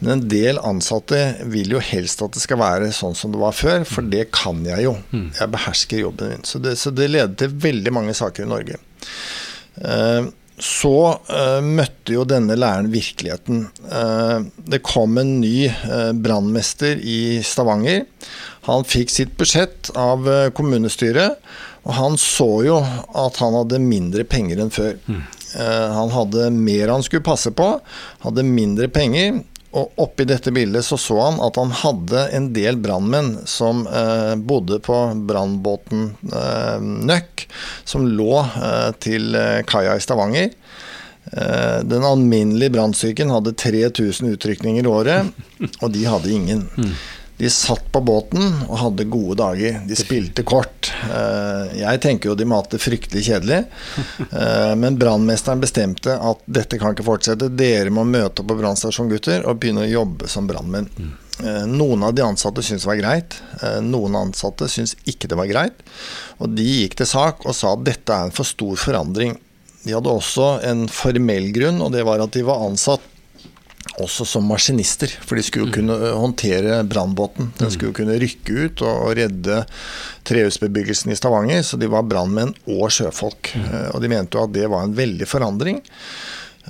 men 0.00 0.10
en 0.12 0.24
del 0.28 0.58
ansatte 0.66 1.20
vil 1.48 1.72
jo 1.72 1.80
helst 1.80 2.20
at 2.24 2.34
det 2.36 2.42
skal 2.42 2.58
være 2.60 2.90
sånn 2.92 3.16
som 3.16 3.32
det 3.32 3.40
var 3.40 3.54
før, 3.56 3.86
for 3.88 4.04
det 4.04 4.26
kan 4.34 4.60
jeg 4.66 4.84
jo. 4.84 4.92
Jeg 5.38 5.52
behersker 5.54 6.02
jobben 6.02 6.34
min. 6.34 6.44
Så 6.44 6.60
det, 6.60 6.74
så 6.76 6.92
det 6.92 7.08
leder 7.08 7.32
til 7.40 7.54
veldig 7.64 7.94
mange 7.96 8.16
saker 8.18 8.44
i 8.44 8.50
Norge. 8.50 8.76
Så 10.60 10.94
uh, 11.16 11.60
møtte 11.64 12.14
jo 12.14 12.26
denne 12.28 12.56
læreren 12.58 12.90
virkeligheten. 12.92 13.64
Uh, 13.88 14.44
det 14.68 14.82
kom 14.84 15.16
en 15.20 15.38
ny 15.40 15.70
uh, 15.70 16.12
brannmester 16.12 17.00
i 17.00 17.40
Stavanger. 17.44 18.04
Han 18.68 18.84
fikk 18.84 19.12
sitt 19.12 19.36
budsjett 19.40 19.88
av 19.98 20.28
kommunestyret. 20.56 21.40
Og 21.88 21.94
han 21.96 22.18
så 22.20 22.48
jo 22.66 22.76
at 23.16 23.38
han 23.40 23.56
hadde 23.56 23.80
mindre 23.80 24.26
penger 24.28 24.60
enn 24.60 24.72
før. 24.74 24.98
Mm. 25.08 25.22
han 25.96 26.12
hadde 26.14 26.50
mer 26.54 26.92
han 26.92 27.02
skulle 27.02 27.24
passe 27.26 27.50
på, 27.56 27.64
hadde 28.22 28.44
mindre 28.46 28.86
penger. 28.92 29.40
Og 29.70 29.92
oppi 30.02 30.26
dette 30.26 30.50
bildet 30.50 30.82
så 30.82 30.98
så 30.98 31.16
han 31.20 31.36
at 31.46 31.58
han 31.60 31.70
hadde 31.82 32.24
en 32.34 32.48
del 32.54 32.78
brannmenn 32.82 33.36
som 33.48 33.84
eh, 33.86 34.34
bodde 34.34 34.80
på 34.82 34.96
brannbåten 35.28 36.08
eh, 36.26 36.78
Nøkk, 36.82 37.44
som 37.86 38.08
lå 38.08 38.32
eh, 38.42 38.90
til 38.98 39.36
eh, 39.38 39.60
kaia 39.70 39.94
i 39.94 40.02
Stavanger. 40.02 40.50
Eh, 41.30 41.78
den 41.86 42.02
alminnelige 42.06 42.74
brannstyrken 42.74 43.30
hadde 43.30 43.54
3000 43.54 44.34
utrykninger 44.34 44.82
i 44.82 44.90
året, 44.90 45.30
og 45.82 45.94
de 45.94 46.04
hadde 46.08 46.34
ingen. 46.34 46.66
De 47.40 47.48
satt 47.50 47.86
på 47.92 48.00
båten 48.04 48.42
og 48.66 48.74
hadde 48.82 49.06
gode 49.08 49.38
dager. 49.40 49.78
De 49.88 49.96
spilte 49.96 50.42
kort. 50.44 50.90
Eh, 51.08 51.78
jeg 51.80 52.00
tenker 52.04 52.28
jo 52.28 52.34
de 52.36 52.44
det 52.44 52.80
fryktelig 52.82 53.22
kjedelig. 53.30 53.62
Eh, 54.20 54.74
men 54.76 54.98
brannmesteren 55.00 55.62
bestemte 55.62 56.12
at 56.12 56.42
dette 56.44 56.76
kan 56.78 56.92
ikke 56.92 57.06
fortsette. 57.06 57.48
Dere 57.56 57.88
må 57.90 58.04
møte 58.04 58.42
opp 58.42 58.50
på 58.50 58.58
brannstasjon, 58.60 59.08
gutter, 59.08 59.46
og 59.48 59.56
begynne 59.62 59.86
å 59.86 59.88
jobbe 59.88 60.28
som 60.28 60.46
brannmenn. 60.50 60.90
Eh, 61.40 61.64
Noen 61.64 62.04
av 62.04 62.12
de 62.14 62.26
ansatte 62.26 62.60
syntes 62.66 62.84
det 62.84 62.92
var 62.92 63.00
greit. 63.00 63.38
Noen 63.88 64.20
ansatte 64.20 64.68
syntes 64.68 64.98
ikke 65.08 65.32
det 65.32 65.40
var 65.40 65.48
greit. 65.48 65.80
Og 66.44 66.52
de 66.52 66.66
gikk 66.82 66.98
til 67.00 67.08
sak 67.08 67.46
og 67.46 67.56
sa 67.56 67.72
at 67.72 67.88
dette 67.88 68.12
er 68.12 68.28
en 68.28 68.36
for 68.36 68.48
stor 68.48 68.76
forandring. 68.84 69.38
De 69.86 69.96
hadde 69.96 70.12
også 70.12 70.58
en 70.68 70.84
formell 70.92 71.48
grunn, 71.56 71.80
og 71.80 71.94
det 71.96 72.04
var 72.04 72.20
at 72.20 72.36
de 72.36 72.44
var 72.44 72.66
ansatt 72.68 73.09
også 73.98 74.24
som 74.28 74.46
maskinister. 74.48 75.10
For 75.26 75.36
de 75.36 75.42
skulle 75.42 75.66
jo 75.68 75.74
kunne 75.80 75.96
håndtere 76.14 76.82
brannbåten. 76.88 77.50
Den 77.58 77.70
skulle 77.72 77.90
jo 77.90 77.98
kunne 77.98 78.18
rykke 78.22 78.66
ut 78.68 78.84
og 78.86 79.14
redde 79.18 79.64
trehusbebyggelsen 80.28 81.12
i 81.12 81.18
Stavanger. 81.18 81.62
Så 81.66 81.78
de 81.80 81.90
var 81.90 82.06
brannmenn 82.08 82.54
og 82.70 82.90
sjøfolk. 82.94 83.54
Eh, 83.58 83.88
Og 83.94 84.00
de 84.04 84.12
mente 84.12 84.38
jo 84.38 84.46
at 84.46 84.54
det 84.54 84.68
var 84.70 84.86
en 84.86 84.94
veldig 84.96 85.26
forandring. 85.28 85.82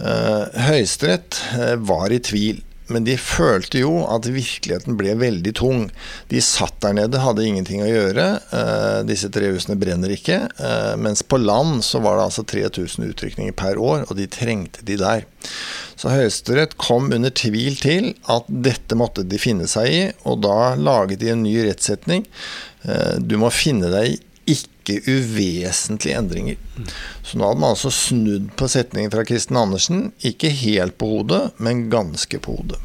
Eh, 0.01 0.45
Høyesterett 0.71 1.41
eh, 1.59 1.77
var 1.77 2.11
i 2.15 2.23
tvil. 2.25 2.63
Men 2.91 3.07
de 3.07 3.17
følte 3.21 3.83
jo 3.83 4.03
at 4.11 4.29
virkeligheten 4.31 4.97
ble 4.99 5.15
veldig 5.21 5.53
tung. 5.59 5.85
De 6.33 6.43
satt 6.43 6.77
der 6.83 6.97
nede, 6.99 7.23
hadde 7.23 7.47
ingenting 7.47 7.85
å 7.85 7.91
gjøre. 7.91 8.27
Eh, 8.57 9.01
disse 9.09 9.31
trehusene 9.33 9.79
brenner 9.81 10.13
ikke. 10.15 10.43
Eh, 10.51 10.95
mens 11.01 11.23
på 11.23 11.39
land 11.41 11.85
så 11.87 12.03
var 12.03 12.19
det 12.19 12.27
altså 12.29 12.47
3000 12.51 13.11
utrykninger 13.13 13.55
per 13.57 13.79
år, 13.81 14.07
og 14.09 14.17
de 14.19 14.27
trengte 14.31 14.85
de 14.87 14.99
der. 15.01 15.27
Så 16.01 16.11
Høyesterett 16.13 16.79
kom 16.81 17.11
under 17.15 17.33
tvil 17.35 17.77
til 17.81 18.15
at 18.33 18.49
dette 18.49 18.97
måtte 18.99 19.27
de 19.29 19.39
finne 19.41 19.69
seg 19.71 19.93
i, 19.93 20.03
og 20.25 20.43
da 20.47 20.75
laget 20.81 21.23
de 21.23 21.31
en 21.35 21.45
ny 21.45 21.55
rettssetning. 21.69 22.27
Eh, 22.89 23.21
du 23.21 23.37
må 23.41 23.53
finne 23.55 23.93
deg 23.93 24.15
i 24.15 24.19
ikke 24.53 25.01
uvesentlige 25.07 26.19
endringer. 26.19 26.61
Så 27.23 27.39
nå 27.39 27.49
hadde 27.49 27.63
man 27.63 27.75
altså 27.75 27.93
snudd 27.95 28.51
på 28.59 28.69
setningen 28.71 29.13
fra 29.13 29.25
Kristin 29.29 29.59
Andersen. 29.61 30.09
Ikke 30.27 30.53
helt 30.53 30.99
på 31.01 31.09
hodet, 31.15 31.43
men 31.63 31.89
ganske 31.93 32.41
på 32.43 32.59
hodet. 32.59 32.81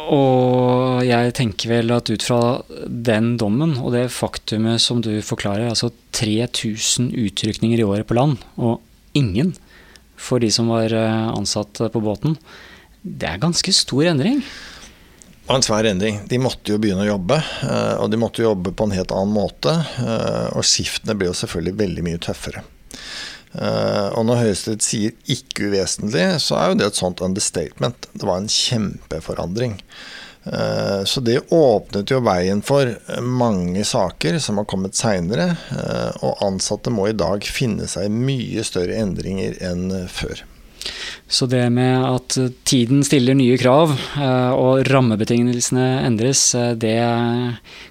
Og 0.00 1.02
jeg 1.04 1.34
tenker 1.36 1.70
vel 1.74 1.92
at 1.92 2.08
ut 2.10 2.24
fra 2.24 2.40
den 2.86 3.34
dommen 3.40 3.76
og 3.78 3.92
det 3.94 4.08
faktumet 4.14 4.80
som 4.82 5.02
du 5.04 5.12
forklarer, 5.24 5.68
altså 5.68 5.92
3000 6.16 7.12
utrykninger 7.12 7.82
i 7.82 7.86
året 7.86 8.08
på 8.08 8.16
land, 8.16 8.40
og 8.56 8.80
ingen 9.14 9.52
for 10.20 10.42
de 10.42 10.50
som 10.52 10.70
var 10.72 10.92
eh, 10.92 11.28
ansatt 11.32 11.80
på 11.92 12.02
båten, 12.04 12.36
det 13.02 13.28
er 13.28 13.40
ganske 13.40 13.72
stor 13.72 14.10
endring. 14.10 14.42
Var 15.50 15.56
en 15.58 15.64
svær 15.66 15.86
endring. 15.90 16.20
De 16.30 16.38
måtte 16.38 16.70
jo 16.70 16.78
begynne 16.78 17.02
å 17.02 17.08
jobbe, 17.08 17.40
eh, 17.66 17.94
og 17.98 18.12
de 18.12 18.18
måtte 18.22 18.44
jobbe 18.44 18.70
på 18.70 18.86
en 18.86 18.92
helt 18.94 19.10
annen 19.10 19.32
måte. 19.34 19.72
eh, 19.98 20.46
Og 20.54 20.62
skiftene 20.62 21.16
ble 21.18 21.26
jo 21.26 21.34
selvfølgelig 21.34 21.74
veldig 21.80 22.04
mye 22.06 22.20
tøffere. 22.22 22.62
Eh, 23.58 24.08
Og 24.14 24.26
når 24.26 24.44
Høyesterett 24.44 24.86
sier 24.86 25.10
'ikke 25.26 25.66
uvesentlig', 25.72 26.38
så 26.38 26.54
er 26.54 26.68
jo 26.68 26.74
det 26.76 26.86
et 26.86 26.94
sånt 26.94 27.20
understatement. 27.20 28.06
Det 28.14 28.22
var 28.22 28.36
en 28.36 28.46
kjempeforandring. 28.46 29.82
Så 31.04 31.20
det 31.22 31.50
åpnet 31.50 32.06
jo 32.08 32.20
veien 32.20 32.62
for 32.62 32.96
mange 33.20 33.84
saker 33.84 34.38
som 34.40 34.56
har 34.56 34.64
kommet 34.64 34.94
seinere, 34.94 35.58
og 36.22 36.38
ansatte 36.40 36.88
må 36.90 37.08
i 37.08 37.12
dag 37.12 37.42
finne 37.42 37.86
seg 37.86 38.08
mye 38.08 38.64
større 38.64 38.96
endringer 38.96 39.60
enn 39.60 40.08
før. 40.08 40.40
Så 41.30 41.46
det 41.46 41.62
med 41.70 42.02
at 42.02 42.34
tiden 42.66 43.04
stiller 43.06 43.36
nye 43.38 43.58
krav, 43.60 43.92
eh, 44.18 44.50
og 44.50 44.82
rammebetingelsene 44.88 45.86
endres, 46.06 46.42
eh, 46.58 46.72
det 46.74 46.96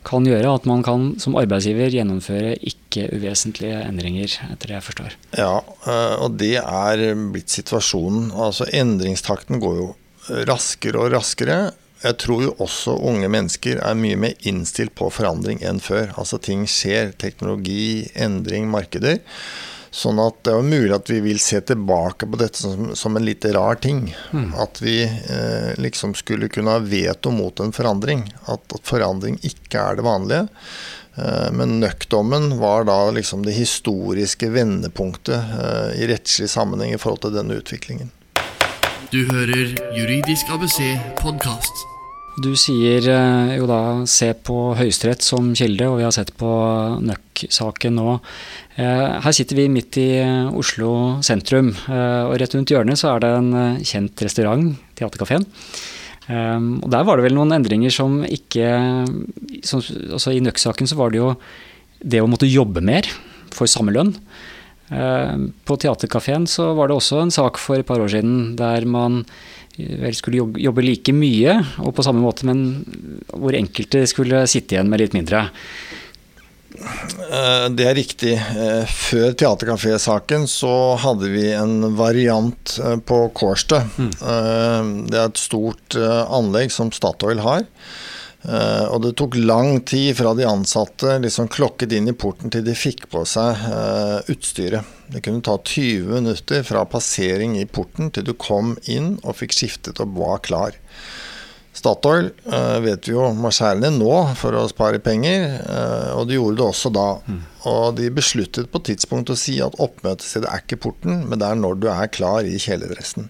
kan 0.07 0.27
gjøre 0.27 0.55
at 0.57 0.67
man 0.67 0.83
kan 0.83 1.13
som 1.23 1.37
arbeidsgiver 1.39 1.93
gjennomføre 1.93 2.57
ikke 2.59 3.07
uvesentlige 3.15 3.79
endringer, 3.85 4.35
etter 4.51 4.73
det 4.73 4.77
jeg 4.77 4.87
forstår. 4.89 5.15
Ja, 5.39 5.53
eh, 5.87 6.15
og 6.19 6.35
det 6.41 6.57
er 6.59 7.05
blitt 7.31 7.53
situasjonen. 7.53 8.33
Altså 8.35 8.67
Endringstakten 8.75 9.61
går 9.63 9.79
jo 9.79 9.89
raskere 10.49 10.99
og 10.99 11.13
raskere. 11.15 11.61
Jeg 12.03 12.15
tror 12.21 12.43
jo 12.45 12.51
også 12.63 12.93
unge 12.95 13.27
mennesker 13.31 13.81
er 13.83 13.97
mye 13.99 14.19
mer 14.19 14.35
innstilt 14.47 14.93
på 14.95 15.09
forandring 15.11 15.59
enn 15.67 15.81
før. 15.83 16.13
Altså 16.19 16.39
ting 16.39 16.63
skjer. 16.69 17.11
Teknologi, 17.19 18.07
endring, 18.15 18.69
markeder. 18.71 19.19
Sånn 19.91 20.19
at 20.21 20.43
det 20.45 20.53
er 20.53 20.65
mulig 20.65 20.93
at 20.93 21.09
vi 21.09 21.19
vil 21.23 21.39
se 21.41 21.59
tilbake 21.65 22.27
på 22.29 22.37
dette 22.37 22.61
som, 22.61 22.91
som 22.95 23.17
en 23.17 23.25
litt 23.25 23.45
rar 23.55 23.79
ting. 23.81 24.03
At 24.57 24.81
vi 24.81 25.01
eh, 25.03 25.71
liksom 25.81 26.13
skulle 26.15 26.49
kunne 26.53 26.75
ha 26.77 26.83
veto 26.83 27.31
mot 27.33 27.59
en 27.59 27.73
forandring. 27.73 28.27
At, 28.45 28.61
at 28.75 28.85
forandring 28.85 29.39
ikke 29.41 29.81
er 29.81 29.97
det 29.97 30.05
vanlige. 30.05 30.45
Eh, 31.17 31.49
Men 31.51 31.79
nøkdommen 31.81 32.59
var 32.61 32.85
da 32.85 32.99
liksom 33.11 33.45
det 33.45 33.57
historiske 33.57 34.49
vendepunktet 34.53 35.57
eh, 35.57 36.01
i 36.03 36.07
rettslig 36.13 36.49
sammenheng 36.53 36.93
i 36.93 37.01
forhold 37.01 37.25
til 37.25 37.37
denne 37.39 37.57
utviklingen. 37.59 38.13
Du 39.09 39.23
hører 39.25 39.73
Juridisk 39.97 40.51
ABC 40.53 40.83
podkast. 41.17 41.88
Du 42.39 42.51
sier 42.55 43.03
eh, 43.09 43.51
jo 43.57 43.65
da 43.67 44.05
se 44.07 44.29
på 44.45 44.71
Høyesterett 44.77 45.23
som 45.25 45.49
kilde, 45.57 45.87
og 45.89 45.97
vi 45.99 46.05
har 46.05 46.13
sett 46.15 46.31
på 46.39 46.49
Nøkk-saken 47.03 47.97
nå. 47.97 48.15
Eh, 48.79 49.17
Her 49.25 49.35
sitter 49.35 49.59
vi 49.59 49.67
midt 49.71 49.97
i 49.99 50.07
eh, 50.21 50.47
Oslo 50.55 51.19
sentrum, 51.25 51.73
og 51.89 52.35
rett 52.39 52.55
rundt 52.55 52.71
hjørnet 52.71 53.01
så 53.01 53.13
er 53.13 53.25
det 53.25 53.31
en 53.35 53.49
kjent 53.83 54.23
restaurant, 54.23 54.71
Theatercaféen. 54.99 55.47
Um, 56.29 56.75
og 56.85 56.91
der 56.93 57.05
var 57.07 57.17
det 57.17 57.23
vel 57.25 57.33
noen 57.33 57.55
endringer 57.55 57.89
som 57.89 58.19
ikke 58.21 58.67
som, 59.65 59.81
altså 59.81 60.35
I 60.35 60.43
Nøkk-saken 60.45 60.85
så 60.91 60.99
var 60.99 61.09
det 61.09 61.23
jo 61.23 61.31
det 62.05 62.21
å 62.21 62.27
måtte 62.29 62.45
jobbe 62.45 62.83
mer 62.85 63.09
for 63.49 63.65
samme 63.65 63.95
lønn. 63.95 64.13
På 64.89 65.77
Theatercaféen 65.81 66.45
så 66.49 66.67
var 66.77 66.89
det 66.89 66.99
også 66.99 67.23
en 67.23 67.33
sak 67.33 67.57
for 67.61 67.81
et 67.81 67.89
par 67.89 68.01
år 68.01 68.13
siden 68.13 68.53
der 68.61 68.85
man 68.89 69.23
vel 70.01 70.15
skulle 70.17 70.41
jobbe, 70.59 70.83
like 70.85 71.13
mye 71.15 71.59
og 71.83 71.93
på 71.97 72.05
samme 72.05 72.23
måte, 72.23 72.47
men 72.49 72.83
hvor 73.33 73.55
enkelte 73.57 74.05
skulle 74.09 74.45
sitte 74.49 74.75
igjen 74.75 74.89
med 74.91 75.03
litt 75.03 75.15
mindre. 75.17 75.47
Eh, 76.79 77.65
Det 77.75 77.85
er 77.87 77.95
riktig. 77.97 78.33
Eh, 78.37 78.85
Før 78.85 79.33
Theatercafé-saken 79.33 80.47
så 80.47 80.95
hadde 81.01 81.31
vi 81.33 81.49
en 81.53 81.95
variant 81.97 82.75
eh, 82.83 82.97
på 83.01 83.23
Kårstø. 83.35 83.81
Mm. 83.97 84.13
Det 85.09 85.17
er 85.19 85.25
et 85.25 85.41
stort 85.41 85.97
anlegg 85.99 86.71
som 86.71 86.91
Statoil 86.95 87.41
har. 87.43 87.65
Eh, 88.47 88.85
Og 88.87 89.01
det 89.03 89.15
tok 89.19 89.35
lang 89.35 89.81
tid 89.83 90.15
fra 90.17 90.33
de 90.33 90.45
ansatte 90.47 91.17
liksom 91.19 91.49
klokket 91.51 91.91
inn 91.95 92.07
i 92.07 92.15
porten 92.15 92.51
til 92.53 92.63
de 92.63 92.75
fikk 92.77 93.09
på 93.11 93.25
seg 93.27 93.65
eh, 93.67 94.31
utstyret. 94.31 94.95
Det 95.11 95.23
kunne 95.25 95.43
ta 95.43 95.57
20 95.57 96.07
minutter 96.07 96.63
fra 96.63 96.85
passering 96.85 97.57
i 97.59 97.65
porten 97.65 98.11
til 98.13 98.23
du 98.29 98.33
kom 98.37 98.77
inn 98.87 99.17
og 99.23 99.39
fikk 99.41 99.57
skiftet 99.57 99.99
og 99.99 100.15
var 100.21 100.39
klar. 100.45 100.77
Statoil 101.79 102.29
eh, 102.51 102.77
vet 102.83 103.07
vi 103.07 103.13
jo 103.13 103.29
skjære 103.53 103.79
ned 103.79 103.99
nå 104.01 104.11
for 104.39 104.55
å 104.57 104.65
spare 104.67 104.99
penger, 105.03 105.45
eh, 105.63 106.09
og 106.17 106.27
de 106.27 106.35
gjorde 106.35 106.59
det 106.59 106.65
også 106.65 106.91
da. 106.91 107.07
Og 107.69 107.95
de 107.95 108.09
besluttet 108.15 108.67
på 108.71 108.81
et 108.81 108.89
tidspunkt 108.91 109.31
å 109.31 109.37
si 109.39 109.57
at 109.63 109.77
oppmøtestedet 109.79 110.49
er 110.49 110.63
ikke 110.63 110.79
porten, 110.87 111.23
men 111.29 111.39
det 111.39 111.47
er 111.47 111.59
når 111.59 111.79
du 111.79 111.89
er 111.91 112.11
klar 112.11 112.47
i 112.47 112.59
kjeledressen. 112.59 113.29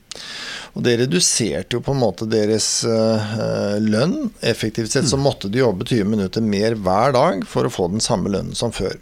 Og 0.73 0.85
det 0.85 0.97
reduserte 1.03 1.77
jo 1.77 1.83
på 1.85 1.93
en 1.93 2.01
måte 2.01 2.29
deres 2.29 2.67
eh, 2.89 3.79
lønn. 3.85 4.31
Effektivt 4.41 4.95
sett 4.95 5.09
så 5.09 5.19
måtte 5.21 5.51
de 5.51 5.61
jobbe 5.61 5.85
20 5.85 6.09
minutter 6.09 6.45
mer 6.45 6.77
hver 6.77 7.13
dag 7.17 7.45
for 7.49 7.69
å 7.69 7.73
få 7.73 7.89
den 7.93 8.03
samme 8.03 8.33
lønnen 8.33 8.57
som 8.57 8.73
før. 8.73 8.97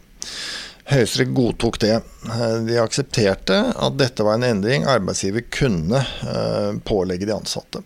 Høyesterett 0.87 1.35
godtok 1.35 1.81
det. 1.83 1.97
De 2.67 2.79
aksepterte 2.79 3.57
at 3.75 3.99
dette 3.99 4.23
var 4.23 4.39
en 4.39 4.47
endring 4.47 4.87
arbeidsgiver 4.87 5.43
kunne 5.51 5.99
pålegge 6.87 7.27
de 7.27 7.35
ansatte. 7.35 7.83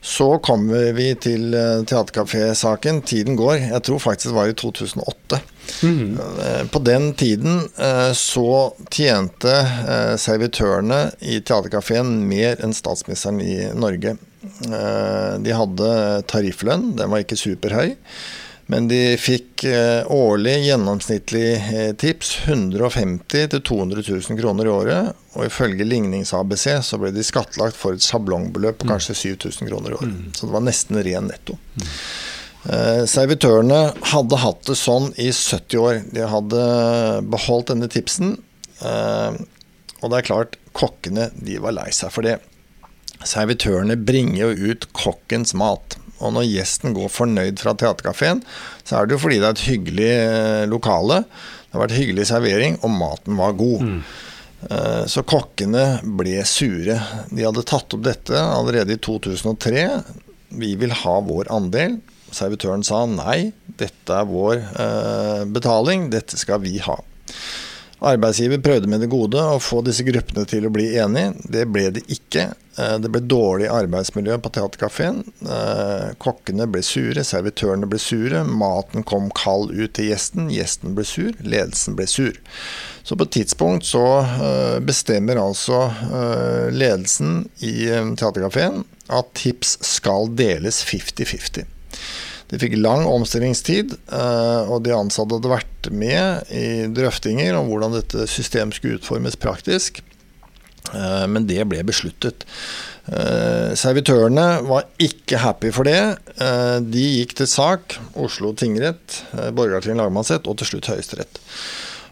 Så 0.00 0.38
kommer 0.40 0.92
vi 0.96 1.10
til 1.20 1.52
eh, 1.54 1.82
Theatercafé-saken. 1.84 3.02
Tiden 3.04 3.36
går. 3.36 3.58
Jeg 3.68 3.82
tror 3.84 4.00
faktisk 4.00 4.30
det 4.30 4.38
var 4.38 4.48
i 4.48 4.56
2008. 4.56 5.40
Mm. 5.84 6.18
På 6.72 6.80
den 6.82 7.12
tiden 7.14 7.60
eh, 7.76 8.12
så 8.16 8.72
tjente 8.90 9.52
eh, 9.60 10.14
servitørene 10.16 11.02
i 11.20 11.38
Theatercaféen 11.44 12.16
mer 12.26 12.58
enn 12.64 12.74
statsministeren 12.74 13.42
i 13.44 13.58
Norge. 13.76 14.16
Eh, 14.66 15.32
De 15.44 15.54
hadde 15.56 15.92
tarifflønn, 16.32 16.94
den 16.98 17.12
var 17.12 17.22
ikke 17.24 17.38
superhøy. 17.38 17.94
Men 18.70 18.86
de 18.90 19.16
fikk 19.18 19.64
eh, 19.66 20.06
årlig 20.14 20.52
gjennomsnittlig 20.62 21.46
eh, 21.58 21.92
tips 21.98 22.36
150 22.44 23.48
000-200 23.50 24.04
000 24.30 24.38
kroner 24.38 24.68
i 24.68 24.74
året. 24.74 25.22
Og 25.34 25.46
ifølge 25.48 25.86
Lignings-ABC 25.86 26.66
så 26.86 27.00
ble 27.02 27.10
de 27.14 27.24
skattlagt 27.26 27.78
for 27.78 27.98
et 27.98 28.06
sjablongbeløp 28.06 28.78
på 28.78 28.86
mm. 28.86 28.92
kanskje 28.92 29.16
7000 29.24 29.70
kroner 29.72 29.90
i 29.90 29.98
året. 29.98 30.12
Mm. 30.14 30.28
Så 30.36 30.46
det 30.46 30.54
var 30.54 30.66
nesten 30.68 31.02
ren 31.02 31.26
netto. 31.32 31.58
Mm. 31.80 31.88
Eh, 32.60 33.02
servitørene 33.10 33.80
hadde 34.12 34.38
hatt 34.44 34.62
det 34.68 34.78
sånn 34.78 35.10
i 35.18 35.30
70 35.34 35.82
år. 35.82 36.00
De 36.14 36.30
hadde 36.30 36.64
beholdt 37.32 37.72
denne 37.72 37.90
tipsen. 37.90 38.36
Eh, 38.86 39.40
og 40.00 40.12
det 40.12 40.20
er 40.20 40.28
klart, 40.30 40.60
kokkene 40.78 41.30
de 41.34 41.58
var 41.62 41.74
lei 41.74 41.88
seg 41.96 42.14
for 42.14 42.26
det. 42.26 42.38
Servitørene 43.26 43.98
bringer 43.98 44.46
jo 44.46 44.70
ut 44.72 44.86
kokkens 44.96 45.52
mat. 45.58 45.98
Og 46.20 46.34
når 46.36 46.48
gjesten 46.48 46.96
går 46.96 47.12
fornøyd 47.12 47.62
fra 47.62 47.74
teaterkafeen, 47.78 48.42
så 48.84 48.98
er 49.00 49.08
det 49.08 49.16
jo 49.16 49.22
fordi 49.24 49.38
det 49.40 49.48
er 49.48 49.56
et 49.56 49.68
hyggelig 49.68 50.10
eh, 50.16 50.64
lokale. 50.70 51.22
Det 51.24 51.76
har 51.76 51.84
vært 51.86 51.96
hyggelig 51.96 52.26
servering, 52.30 52.76
og 52.84 52.92
maten 52.92 53.38
var 53.40 53.56
god. 53.58 53.86
Mm. 53.86 54.02
Eh, 54.68 55.04
så 55.08 55.24
kokkene 55.24 55.84
ble 56.20 56.40
sure. 56.48 56.98
De 57.30 57.46
hadde 57.46 57.66
tatt 57.68 57.96
opp 57.96 58.04
dette 58.04 58.36
allerede 58.36 58.96
i 58.96 59.00
2003. 59.00 59.86
Vi 60.60 60.74
vil 60.80 60.94
ha 61.04 61.16
vår 61.24 61.50
andel. 61.54 62.00
Servitøren 62.34 62.84
sa 62.86 63.04
nei, 63.10 63.50
dette 63.80 64.14
er 64.14 64.28
vår 64.28 64.60
eh, 64.60 65.42
betaling, 65.50 66.10
dette 66.12 66.38
skal 66.38 66.62
vi 66.62 66.76
ha. 66.84 66.98
Arbeidsgiver 68.00 68.62
prøvde 68.64 68.88
med 68.88 69.02
det 69.04 69.10
gode 69.12 69.40
å 69.44 69.58
få 69.60 69.82
disse 69.84 70.04
gruppene 70.06 70.46
til 70.48 70.64
å 70.64 70.72
bli 70.72 70.86
enige. 70.96 71.34
Det 71.52 71.66
ble 71.68 71.90
det 71.98 72.06
ikke. 72.08 72.46
Eh, 72.80 72.96
det 73.02 73.10
ble 73.12 73.20
dårlig 73.28 73.68
arbeidsmiljø 73.68 74.38
på 74.40 74.52
teaterkafeen. 74.56 75.20
Eh, 75.44 76.06
kokkene 76.22 76.64
ble 76.70 76.80
sure, 76.86 77.24
servitørene 77.26 77.88
ble 77.90 78.00
sure. 78.00 78.40
Maten 78.48 79.04
kom 79.04 79.28
kald 79.36 79.74
ut 79.74 79.98
til 79.98 80.08
gjesten. 80.10 80.48
Gjesten 80.54 80.96
ble 80.96 81.04
sur, 81.08 81.36
ledelsen 81.44 81.98
ble 81.98 82.08
sur. 82.08 82.38
Så 83.04 83.18
på 83.18 83.26
et 83.26 83.34
tidspunkt 83.36 83.88
så 83.88 84.06
eh, 84.22 84.78
bestemmer 84.84 85.40
altså 85.40 85.82
ledelsen 86.72 87.44
i 87.64 87.74
teaterkafeen 87.90 88.84
at 89.10 89.34
tips 89.36 89.76
skal 89.84 90.30
deles 90.38 90.80
50-50. 90.86 91.79
De 92.50 92.58
fikk 92.58 92.74
lang 92.82 93.04
omstillingstid, 93.06 93.94
og 94.10 94.80
de 94.82 94.90
ansatte 94.96 95.36
hadde 95.38 95.52
vært 95.52 95.90
med 95.94 96.50
i 96.50 96.88
drøftinger 96.90 97.54
om 97.54 97.70
hvordan 97.70 97.94
dette 97.94 98.26
systemet 98.26 98.74
skulle 98.74 98.98
utformes 98.98 99.38
praktisk. 99.38 100.02
Eh, 100.94 101.26
men 101.30 101.46
det 101.46 101.64
ble 101.70 101.82
besluttet. 101.86 102.46
Eh, 103.10 103.72
servitørene 103.78 104.46
var 104.66 104.88
ikke 105.02 105.40
happy 105.42 105.72
for 105.74 105.88
det. 105.88 106.00
Eh, 106.40 106.78
de 106.82 107.06
gikk 107.20 107.36
til 107.40 107.50
sak. 107.50 107.98
Oslo 108.20 108.52
tingrett, 108.56 109.22
Borgarting 109.56 109.98
lagmannsrett 110.00 110.48
og 110.50 110.60
til 110.60 110.72
slutt 110.72 110.90
Høyesterett. 110.92 111.40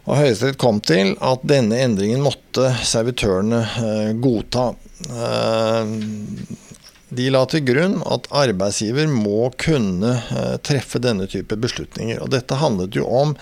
Og 0.09 0.17
Høyesterett 0.23 0.61
kom 0.61 0.81
til 0.81 1.15
at 1.25 1.43
denne 1.49 1.81
endringen 1.85 2.23
måtte 2.25 2.71
servitørene 2.87 4.15
godta. 4.23 4.71
De 7.09 7.31
la 7.33 7.41
til 7.49 7.63
grunn 7.65 8.01
at 8.05 8.27
arbeidsgiver 8.37 9.09
må 9.09 9.49
kunne 9.57 10.11
eh, 10.29 10.57
treffe 10.61 11.01
denne 11.01 11.25
type 11.31 11.57
beslutninger. 11.57 12.21
Og 12.21 12.33
dette 12.35 12.59
handlet 12.61 12.99
jo 12.99 13.07
om 13.09 13.33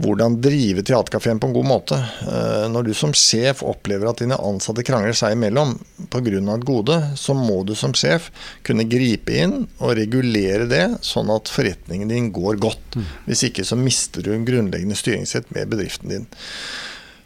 hvordan 0.00 0.38
drive 0.40 0.80
teaterkafeen 0.88 1.40
på 1.40 1.50
en 1.50 1.56
god 1.58 1.68
måte. 1.68 1.98
Eh, 2.24 2.64
når 2.72 2.88
du 2.88 2.92
som 2.96 3.12
sjef 3.12 3.60
opplever 3.68 4.08
at 4.08 4.22
dine 4.24 4.38
ansatte 4.40 4.84
krangler 4.86 5.16
seg 5.16 5.36
imellom 5.36 5.74
pga. 6.08 6.38
et 6.40 6.64
gode, 6.64 6.96
så 7.16 7.36
må 7.36 7.62
du 7.68 7.74
som 7.76 7.92
sjef 7.92 8.30
kunne 8.64 8.88
gripe 8.88 9.36
inn 9.44 9.66
og 9.78 9.96
regulere 10.00 10.64
det, 10.70 10.86
sånn 11.04 11.28
at 11.34 11.52
forretningen 11.52 12.08
din 12.08 12.32
går 12.32 12.56
godt. 12.56 12.96
Mm. 12.96 13.10
Hvis 13.28 13.44
ikke 13.50 13.64
så 13.68 13.76
mister 13.76 14.24
du 14.24 14.32
en 14.32 14.48
grunnleggende 14.48 14.96
styringssett 14.96 15.52
med 15.52 15.68
bedriften 15.68 16.08
din. 16.08 16.26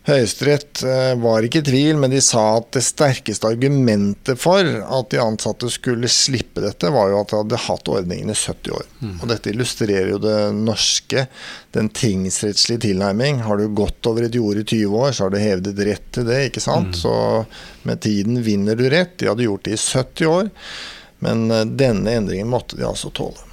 Høyesterett 0.07 0.85
eh, 0.87 1.13
var 1.19 1.43
ikke 1.43 1.65
i 1.65 1.67
tvil, 1.67 1.97
men 1.99 2.13
de 2.13 2.21
sa 2.23 2.43
at 2.61 2.69
det 2.77 2.85
sterkeste 2.87 3.49
argumentet 3.49 4.39
for 4.39 4.63
at 4.63 5.09
de 5.11 5.19
ansatte 5.19 5.67
skulle 5.75 6.11
slippe 6.13 6.63
dette, 6.63 6.93
var 6.95 7.11
jo 7.11 7.19
at 7.25 7.33
de 7.33 7.41
hadde 7.41 7.61
hatt 7.65 7.91
ordningen 7.91 8.31
i 8.31 8.37
70 8.39 8.77
år. 8.77 8.85
Mm. 9.01 9.17
Og 9.17 9.27
dette 9.33 9.51
illustrerer 9.51 10.13
jo 10.13 10.21
det 10.23 10.37
norske, 10.61 11.27
den 11.75 11.91
tingsrettslige 11.91 12.85
tilnærming. 12.87 13.43
Har 13.49 13.59
du 13.59 13.67
gått 13.75 14.07
over 14.07 14.29
et 14.29 14.39
jord 14.39 14.63
i 14.63 14.65
20 14.65 14.95
år, 15.01 15.11
så 15.11 15.27
har 15.27 15.35
du 15.35 15.41
hevdet 15.43 15.83
rett 15.91 16.07
til 16.15 16.31
det, 16.31 16.39
ikke 16.53 16.63
sant. 16.63 16.95
Mm. 16.95 17.01
Så 17.03 17.17
med 17.91 18.05
tiden 18.07 18.39
vinner 18.47 18.79
du 18.79 18.87
rett. 18.93 19.19
De 19.19 19.33
hadde 19.33 19.49
gjort 19.49 19.67
det 19.67 19.75
i 19.75 19.83
70 19.83 20.33
år, 20.37 20.55
men 21.27 21.49
eh, 21.51 21.67
denne 21.83 22.15
endringen 22.23 22.55
måtte 22.55 22.79
de 22.79 22.87
altså 22.87 23.11
tåle 23.11 23.46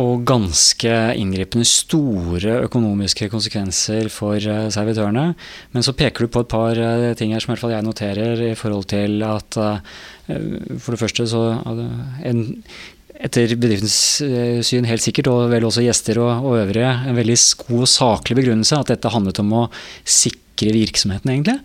og 0.00 0.22
ganske 0.24 0.92
inngripende 1.20 1.66
store 1.68 2.62
økonomiske 2.64 3.28
konsekvenser 3.32 4.08
for 4.12 4.40
uh, 4.40 4.70
servitørene. 4.72 5.32
Men 5.74 5.84
så 5.84 5.92
peker 5.96 6.24
du 6.24 6.32
på 6.32 6.44
et 6.44 6.50
par 6.52 6.80
uh, 6.80 7.12
ting 7.18 7.34
her 7.34 7.44
som 7.44 7.52
i 7.52 7.54
hvert 7.54 7.64
fall 7.66 7.74
jeg 7.74 7.86
noterer 7.86 8.42
i 8.48 8.56
forhold 8.56 8.88
til 8.92 9.20
at 9.26 9.60
uh, 9.60 10.00
for 10.80 10.94
det 10.94 11.02
første 11.02 11.28
så 11.28 11.44
en, 12.24 12.44
etter 13.22 13.52
bedriftens 13.60 13.96
syn 14.64 14.86
helt 14.88 15.04
sikkert, 15.04 15.28
og 15.28 15.50
vel 15.52 15.66
også 15.68 15.84
gjester 15.84 16.22
og, 16.22 16.46
og 16.46 16.60
øvrige, 16.62 16.94
en 17.06 17.18
veldig 17.18 17.36
god 17.66 17.84
og 17.84 17.90
saklig 17.90 18.38
begrunnelse 18.40 18.78
at 18.78 18.94
dette 18.94 19.12
handlet 19.12 19.42
om 19.42 19.52
å 19.60 19.66
sikre 20.08 20.72
virksomheten, 20.72 21.34
egentlig. 21.34 21.58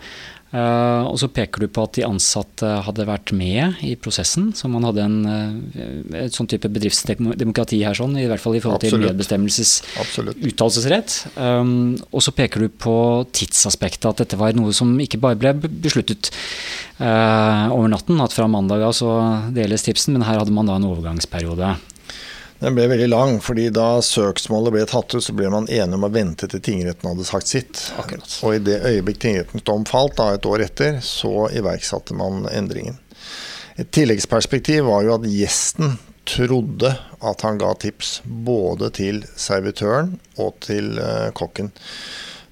Uh, 0.48 1.04
og 1.10 1.18
så 1.20 1.28
peker 1.28 1.66
du 1.66 1.68
på 1.68 1.84
at 1.84 1.98
de 1.98 2.06
ansatte 2.08 2.68
hadde 2.86 3.08
vært 3.10 3.34
med 3.36 3.82
i 3.84 3.92
prosessen. 4.00 4.54
Så 4.56 4.70
man 4.72 4.86
hadde 4.88 5.04
en, 5.04 5.18
uh, 5.28 6.22
et 6.22 6.36
sånn 6.36 6.48
type 6.48 6.72
bedriftsdemokrati 6.72 7.82
her, 7.84 7.98
sånn, 7.98 8.16
i 8.16 8.30
hvert 8.32 8.44
fall 8.44 8.56
i 8.56 8.62
forhold 8.64 8.86
til 8.86 9.02
medbestemmelses 9.04 9.74
uttalelsesrett. 10.08 11.18
Um, 11.36 11.98
og 12.14 12.24
så 12.24 12.32
peker 12.38 12.64
du 12.64 12.72
på 12.72 12.96
tidsaspektet, 13.36 14.08
at 14.08 14.24
dette 14.24 14.40
var 14.40 14.56
noe 14.56 14.72
som 14.76 14.96
ikke 15.04 15.20
bare 15.24 15.40
ble 15.42 15.54
besluttet 15.84 16.32
uh, 17.02 17.68
over 17.76 17.92
natten, 17.92 18.24
at 18.24 18.36
fra 18.36 18.48
mandag 18.52 18.88
av 18.88 18.96
så 18.96 19.12
deles 19.52 19.84
tipsen, 19.84 20.16
men 20.16 20.28
her 20.30 20.40
hadde 20.40 20.56
man 20.56 20.72
da 20.72 20.80
en 20.80 20.88
overgangsperiode. 20.88 21.76
Den 22.60 22.74
ble 22.74 22.88
veldig 22.90 23.08
lang, 23.12 23.36
fordi 23.44 23.68
da 23.70 24.00
søksmålet 24.02 24.74
ble 24.74 24.86
tatt 24.90 25.14
ut, 25.14 25.24
så 25.24 25.34
ble 25.38 25.50
man 25.54 25.68
enig 25.70 25.98
om 25.98 26.08
å 26.08 26.14
vente 26.14 26.50
til 26.50 26.64
tingretten 26.64 27.12
hadde 27.12 27.28
sagt 27.28 27.52
sitt. 27.52 27.84
Akkurat. 28.02 28.40
Og 28.42 28.56
i 28.56 28.64
det 28.66 28.80
øyeblikk 28.82 29.22
tingrettens 29.22 29.66
dom 29.68 29.86
falt, 29.86 30.18
da 30.18 30.32
et 30.34 30.48
år 30.50 30.66
etter, 30.66 30.98
så 31.06 31.52
iverksatte 31.54 32.18
man 32.18 32.48
endringen. 32.50 32.98
Et 33.78 33.90
tilleggsperspektiv 33.94 34.88
var 34.90 35.06
jo 35.06 35.18
at 35.20 35.28
gjesten 35.30 36.00
trodde 36.28 36.96
at 37.24 37.44
han 37.46 37.60
ga 37.62 37.72
tips 37.80 38.22
både 38.26 38.90
til 38.98 39.22
servitøren 39.38 40.16
og 40.42 40.58
til 40.66 40.98
uh, 40.98 41.30
kokken. 41.38 41.70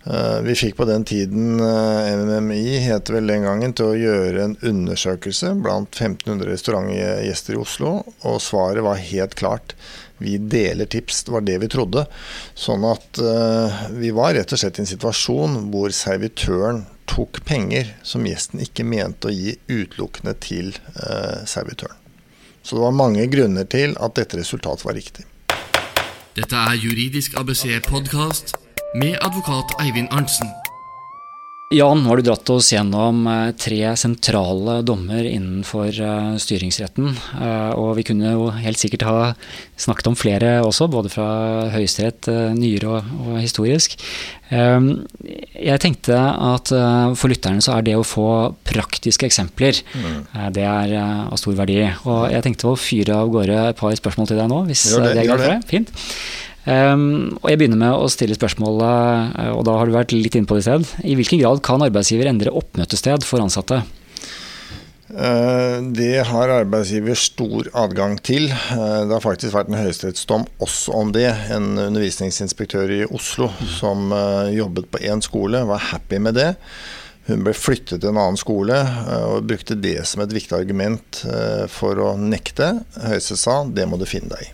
Uh, 0.06 0.42
vi 0.46 0.54
fikk 0.54 0.76
på 0.78 0.86
den 0.86 1.02
tiden 1.04 1.60
eh, 1.60 2.12
MMI, 2.14 2.78
het 2.86 3.10
vel 3.10 3.26
den 3.26 3.42
gangen, 3.48 3.72
til 3.74 3.90
å 3.90 3.98
gjøre 3.98 4.44
en 4.44 4.56
undersøkelse 4.62 5.56
blant 5.66 5.98
1500 5.98 6.52
restaurantgjester 6.52 7.56
i 7.56 7.62
Oslo, 7.64 7.94
og 8.22 8.36
svaret 8.44 8.86
var 8.86 9.02
helt 9.02 9.34
klart. 9.40 9.74
Vi 10.22 10.38
deler 10.38 10.86
tips, 10.86 11.24
det 11.26 11.34
var 11.34 11.46
det 11.48 11.56
vi 11.64 11.70
trodde. 11.74 12.06
Sånn 12.54 12.86
at 12.86 13.18
uh, 13.18 13.80
vi 13.98 14.12
var 14.14 14.36
rett 14.38 14.54
og 14.54 14.62
slett 14.62 14.78
i 14.78 14.84
en 14.84 14.92
situasjon 14.94 15.58
hvor 15.74 15.96
servitøren 15.96 16.84
tok 17.10 17.42
penger 17.50 17.90
som 18.06 18.28
gjesten 18.30 18.62
ikke 18.62 18.86
mente 18.86 19.32
å 19.32 19.34
gi 19.34 19.56
utelukkende 19.70 20.34
til 20.42 20.72
servitøren. 21.46 21.94
Så 22.66 22.78
det 22.78 22.82
var 22.82 22.98
mange 22.98 23.28
grunner 23.30 23.70
til 23.70 23.94
at 24.02 24.18
dette 24.18 24.42
resultatet 24.42 24.88
var 24.88 24.98
riktig. 24.98 25.28
Dette 26.34 26.66
er 26.66 26.82
Juridisk 26.82 27.38
ABC 27.38 27.68
podkast 27.86 28.58
med 28.96 29.18
advokat 29.22 29.76
Eivind 29.84 30.08
Arntzen. 30.16 30.48
Jan, 31.74 32.04
nå 32.04 32.12
har 32.12 32.22
du 32.22 32.28
dratt 32.28 32.50
oss 32.54 32.70
gjennom 32.72 33.26
eh, 33.28 33.50
tre 33.58 33.90
sentrale 33.98 34.78
dommer 34.86 35.26
innenfor 35.26 35.90
eh, 35.90 36.36
styringsretten. 36.40 37.10
Eh, 37.42 37.72
og 37.74 37.96
vi 37.98 38.06
kunne 38.08 38.36
jo 38.36 38.52
helt 38.54 38.80
sikkert 38.80 39.04
ha 39.08 39.18
snakket 39.82 40.12
om 40.12 40.16
flere 40.16 40.54
også, 40.64 40.88
både 40.94 41.12
fra 41.12 41.28
Høyesterett, 41.74 42.30
nyere 42.56 42.94
og, 42.94 43.12
og, 43.26 43.34
historisk. 43.42 43.98
Jeg 44.46 45.82
tenkte 45.82 46.16
at 46.22 46.70
for 46.70 47.32
lytterne 47.34 47.64
så 47.66 47.80
er 47.80 47.88
det 47.88 47.96
å 47.98 48.06
få 48.06 48.28
praktiske 48.62 49.26
eksempler, 49.26 49.80
mm. 49.90 50.20
det 50.54 50.68
er 50.70 50.94
av 51.02 51.34
stor 51.42 51.58
verdi. 51.58 51.80
Og 52.06 52.28
jeg 52.30 52.46
tenkte 52.46 52.70
å 52.70 52.78
fyre 52.78 53.18
av 53.18 53.34
gårde 53.34 53.58
et 53.72 53.80
par 53.80 53.98
spørsmål 53.98 54.30
til 54.30 54.38
deg 54.38 54.52
nå, 54.54 54.62
hvis 54.70 54.86
det, 54.94 55.16
det 55.18 55.24
er 55.26 55.32
greit 55.32 55.42
for 55.42 55.50
deg. 55.50 55.66
Fint. 55.74 55.96
Um, 56.66 57.38
og 57.44 57.52
Jeg 57.52 57.60
begynner 57.62 57.78
med 57.78 57.94
å 57.94 58.08
stille 58.10 58.38
spørsmålet, 58.38 59.36
eh, 59.38 59.52
og 59.54 59.68
da 59.68 59.76
har 59.78 59.86
du 59.86 59.94
vært 59.94 60.16
litt 60.16 60.34
inne 60.34 60.50
på 60.50 60.58
det 60.58 60.64
i 60.64 60.66
sted. 60.66 60.88
I 61.06 61.14
hvilken 61.18 61.44
grad 61.44 61.62
kan 61.66 61.84
arbeidsgiver 61.86 62.32
endre 62.32 62.54
oppmøtested 62.58 63.26
for 63.28 63.44
ansatte? 63.44 63.84
Uh, 65.06 65.78
det 65.94 66.26
har 66.26 66.56
arbeidsgiver 66.56 67.20
stor 67.22 67.70
adgang 67.78 68.18
til. 68.18 68.50
Uh, 68.50 69.06
det 69.06 69.14
har 69.14 69.24
faktisk 69.24 69.54
vært 69.54 69.70
en 69.70 69.78
høyesterettsdom 69.78 70.48
også 70.66 70.98
om 70.98 71.14
det. 71.14 71.30
En 71.54 71.78
undervisningsinspektør 71.86 72.98
i 72.98 73.02
Oslo 73.06 73.52
som 73.78 74.10
jobbet 74.50 74.90
på 74.90 75.06
én 75.06 75.22
skole, 75.22 75.62
var 75.70 75.90
happy 75.94 76.18
med 76.18 76.40
det. 76.42 76.52
Hun 77.30 77.46
ble 77.46 77.54
flyttet 77.58 78.02
til 78.02 78.10
en 78.10 78.22
annen 78.22 78.38
skole 78.38 78.76
og 79.30 79.48
brukte 79.50 79.78
det 79.82 79.98
som 80.06 80.22
et 80.22 80.34
viktig 80.34 80.54
argument 80.60 81.24
for 81.74 81.98
å 81.98 82.12
nekte. 82.22 82.76
Høyesterett 83.02 83.42
sa 83.42 83.64
det 83.66 83.90
må 83.90 83.98
du 83.98 84.06
finne 84.10 84.34
deg 84.34 84.46
i. 84.46 84.54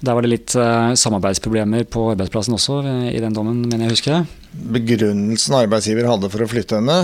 Der 0.00 0.16
var 0.16 0.24
det 0.24 0.32
litt 0.32 0.56
uh, 0.58 0.94
samarbeidsproblemer 0.98 1.86
på 1.90 2.10
arbeidsplassen 2.12 2.56
også 2.56 2.80
uh, 2.84 3.06
i 3.10 3.22
den 3.22 3.36
dommen, 3.36 3.62
mener 3.66 3.86
jeg 3.86 3.96
husker. 3.96 4.26
Begrunnelsen 4.56 5.56
arbeidsgiver 5.58 6.08
hadde 6.08 6.30
for 6.32 6.44
å 6.44 6.48
flytte 6.48 6.78
henne, 6.78 6.94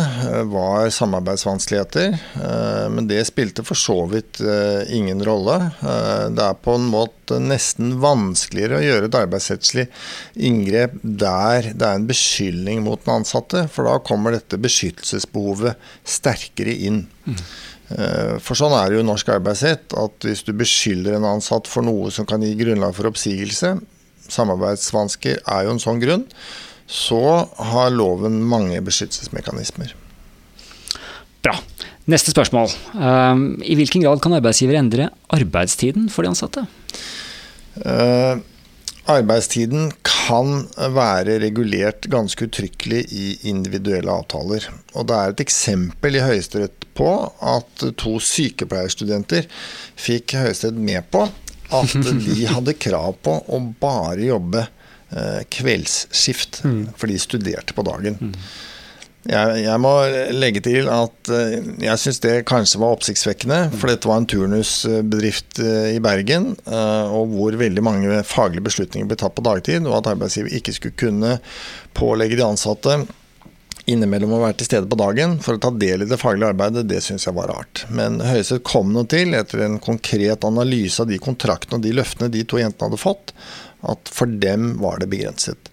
var 0.48 0.86
samarbeidsvanskeligheter. 0.94 2.14
Men 2.94 3.10
det 3.10 3.18
spilte 3.28 3.60
for 3.66 3.76
så 3.76 3.98
vidt 4.08 4.40
ingen 4.88 5.20
rolle. 5.26 5.58
Det 6.32 6.46
er 6.46 6.56
på 6.64 6.78
en 6.78 6.86
måte 6.88 7.36
nesten 7.44 7.98
vanskeligere 8.00 8.78
å 8.78 8.86
gjøre 8.86 9.10
et 9.10 9.18
arbeidsrettslig 9.20 9.84
inngrep 10.48 10.96
der 11.02 11.74
det 11.74 11.90
er 11.90 12.00
en 12.00 12.08
beskyldning 12.08 12.80
mot 12.86 13.04
den 13.04 13.18
ansatte, 13.18 13.66
for 13.68 13.84
da 13.90 13.98
kommer 14.00 14.32
dette 14.32 14.56
beskyttelsesbehovet 14.56 15.76
sterkere 16.08 16.72
inn. 16.88 17.02
Mm. 17.28 17.36
Eh, 17.92 18.36
for 18.42 18.58
sånn 18.58 18.74
er 18.76 18.90
det 18.90 19.00
jo 19.00 19.06
norsk 19.06 19.32
arbeidsrett, 19.34 19.94
at 19.98 20.26
hvis 20.26 20.44
du 20.46 20.52
beskylder 20.56 21.18
en 21.18 21.28
ansatt 21.34 21.68
for 21.70 21.84
noe 21.86 22.12
som 22.14 22.28
kan 22.28 22.42
gi 22.44 22.54
grunnlag 22.58 22.94
for 22.96 23.10
oppsigelse, 23.10 23.74
samarbeidsvansker 24.32 25.42
er 25.42 25.66
jo 25.66 25.74
en 25.74 25.82
sånn 25.82 26.00
grunn, 26.02 26.26
så 26.86 27.22
har 27.72 27.92
loven 27.94 28.40
mange 28.44 28.80
beskyttelsesmekanismer. 28.84 29.94
Bra. 31.42 31.56
Neste 32.10 32.34
spørsmål. 32.34 32.70
Eh, 32.94 33.42
I 33.72 33.76
hvilken 33.78 34.04
grad 34.04 34.22
kan 34.22 34.36
arbeidsgiver 34.38 34.78
endre 34.78 35.10
arbeidstiden 35.34 36.08
for 36.12 36.24
de 36.24 36.32
ansatte? 36.32 36.66
Uh, 37.72 38.36
Arbeidstiden 39.10 39.90
kan 40.06 40.68
være 40.94 41.40
regulert 41.42 42.06
ganske 42.10 42.46
uttrykkelig 42.46 43.00
i 43.10 43.26
individuelle 43.50 44.12
avtaler. 44.12 44.68
Og 44.94 45.08
det 45.10 45.16
er 45.16 45.32
et 45.32 45.42
eksempel 45.42 46.18
i 46.18 46.22
Høyesterett 46.22 46.86
på 46.94 47.10
at 47.42 47.86
to 47.98 48.18
sykepleierstudenter 48.22 49.48
fikk 49.98 50.36
Høyesterett 50.38 50.78
med 50.78 51.08
på 51.10 51.24
at 51.72 51.96
de 51.98 52.36
hadde 52.54 52.78
krav 52.78 53.16
på 53.24 53.38
å 53.42 53.60
bare 53.82 54.28
jobbe 54.28 54.66
eh, 54.68 55.40
kveldsskift, 55.50 56.62
mm. 56.62 56.82
for 56.94 57.10
de 57.10 57.18
studerte 57.18 57.74
på 57.74 57.86
dagen. 57.88 58.20
Jeg, 59.22 59.62
jeg, 59.62 59.78
må 59.78 59.92
legge 60.34 60.60
til 60.64 60.88
at 60.90 61.30
uh, 61.30 61.54
jeg 61.78 62.00
syns 62.02 62.18
det 62.24 62.34
kanskje 62.48 62.80
var 62.82 62.96
oppsiktsvekkende. 62.96 63.60
For 63.76 63.92
dette 63.92 64.10
var 64.10 64.18
en 64.18 64.28
turnusbedrift 64.30 65.60
uh, 65.62 65.88
i 65.94 66.00
Bergen, 66.02 66.52
uh, 66.66 67.06
og 67.14 67.36
hvor 67.36 67.58
veldig 67.60 67.84
mange 67.86 68.20
faglige 68.26 68.66
beslutninger 68.66 69.06
ble 69.06 69.18
tatt 69.20 69.36
på 69.38 69.46
dagtid, 69.46 69.86
og 69.86 70.00
at 70.00 70.10
arbeidsgiver 70.16 70.54
ikke 70.58 70.74
skulle 70.74 70.98
kunne 71.04 71.36
pålegge 71.94 72.40
de 72.40 72.46
ansatte 72.48 73.02
innimellom 73.90 74.36
å 74.36 74.40
være 74.44 74.60
til 74.60 74.68
stede 74.68 74.90
på 74.90 74.98
dagen 74.98 75.38
for 75.42 75.58
å 75.58 75.62
ta 75.62 75.72
del 75.74 76.04
i 76.04 76.08
det 76.10 76.18
faglige 76.20 76.52
arbeidet, 76.52 76.86
det 76.90 77.00
syns 77.02 77.26
jeg 77.26 77.36
var 77.36 77.50
rart. 77.50 77.84
Men 77.90 78.20
Høyesterett 78.22 78.66
kom 78.66 78.92
nå 78.94 79.04
til, 79.10 79.34
etter 79.38 79.64
en 79.66 79.80
konkret 79.82 80.46
analyse 80.46 81.02
av 81.02 81.10
de 81.10 81.18
kontraktene 81.22 81.80
og 81.80 81.86
de 81.86 81.94
løftene 81.98 82.30
de 82.32 82.44
to 82.46 82.60
jentene 82.62 82.90
hadde 82.90 83.02
fått, 83.02 83.34
at 83.90 84.12
for 84.14 84.30
dem 84.30 84.76
var 84.82 85.02
det 85.02 85.10
begrenset. 85.10 85.72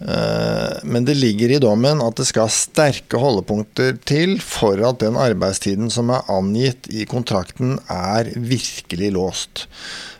Eh, 0.00 0.78
men 0.82 1.04
det 1.04 1.16
ligger 1.18 1.50
i 1.50 1.62
dommen 1.62 2.02
at 2.04 2.18
det 2.20 2.28
skal 2.28 2.52
sterke 2.52 3.18
holdepunkter 3.18 3.96
til 4.06 4.36
for 4.42 4.78
at 4.86 5.00
den 5.02 5.18
arbeidstiden 5.18 5.90
som 5.90 6.12
er 6.14 6.28
angitt 6.30 6.90
i 6.92 7.08
kontrakten, 7.08 7.78
er 7.90 8.30
virkelig 8.36 9.12
låst. 9.16 9.66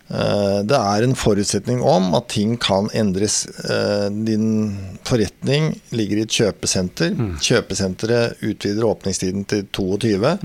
Eh, 0.09 0.61
det 0.65 0.77
er 0.77 1.05
en 1.05 1.17
forutsetning 1.19 1.83
om 1.85 2.15
at 2.17 2.31
ting 2.33 2.57
kan 2.61 2.89
endres. 2.97 3.43
Eh, 3.69 4.09
din 4.27 4.49
forretning 5.07 5.75
ligger 5.93 6.23
i 6.23 6.27
et 6.27 6.37
kjøpesenter. 6.41 7.13
Mm. 7.15 7.35
Kjøpesenteret 7.45 8.41
utvider 8.43 8.89
åpningstiden 8.89 9.45
til 9.49 9.67
22. 9.77 10.39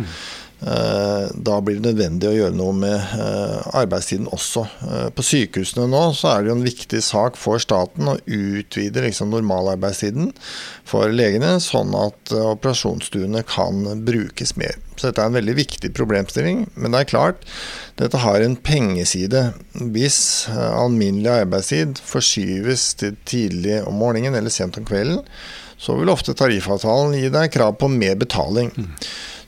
Eh, 0.64 1.26
da 1.36 1.58
blir 1.62 1.80
det 1.80 1.90
nødvendig 1.90 2.30
å 2.30 2.36
gjøre 2.36 2.56
noe 2.56 2.74
med 2.78 2.96
eh, 2.96 3.56
arbeidstiden 3.76 4.30
også. 4.32 4.64
Eh, 4.88 5.08
på 5.16 5.26
sykehusene 5.26 5.90
nå 5.92 6.04
så 6.16 6.30
er 6.32 6.44
det 6.44 6.52
jo 6.52 6.56
en 6.56 6.64
viktig 6.64 7.02
sak 7.04 7.40
for 7.40 7.60
staten 7.60 8.08
å 8.08 8.16
utvide 8.24 9.04
liksom 9.04 9.34
normalarbeidstiden 9.34 10.32
for 10.88 11.12
legene, 11.12 11.58
sånn 11.64 11.92
at 12.00 12.32
operasjonsstuene 12.38 13.44
kan 13.50 13.84
brukes 14.08 14.56
mer. 14.60 14.78
Så 14.96 15.10
dette 15.10 15.26
er 15.26 15.32
en 15.32 15.36
veldig 15.36 15.58
viktig 15.58 15.92
problemstilling. 15.98 16.64
Men 16.78 16.96
det 16.96 17.02
er 17.02 17.12
klart, 17.12 17.44
dette 18.00 18.22
har 18.24 18.46
en 18.46 18.56
pengeside. 18.56 19.50
Hvis 19.74 20.22
alminnelig 20.54 21.34
arbeidstid 21.42 22.00
forskyves 22.06 22.88
til 23.02 23.18
tidlig 23.28 23.82
om 23.90 23.98
morgenen 24.00 24.38
eller 24.38 24.54
sent 24.54 24.78
om 24.80 24.88
kvelden, 24.88 25.24
så 25.82 25.98
vil 25.98 26.14
ofte 26.14 26.36
tariffavtalen 26.38 27.18
gi 27.18 27.32
deg 27.34 27.52
krav 27.52 27.76
på 27.82 27.90
mer 27.92 28.16
betaling. 28.22 28.70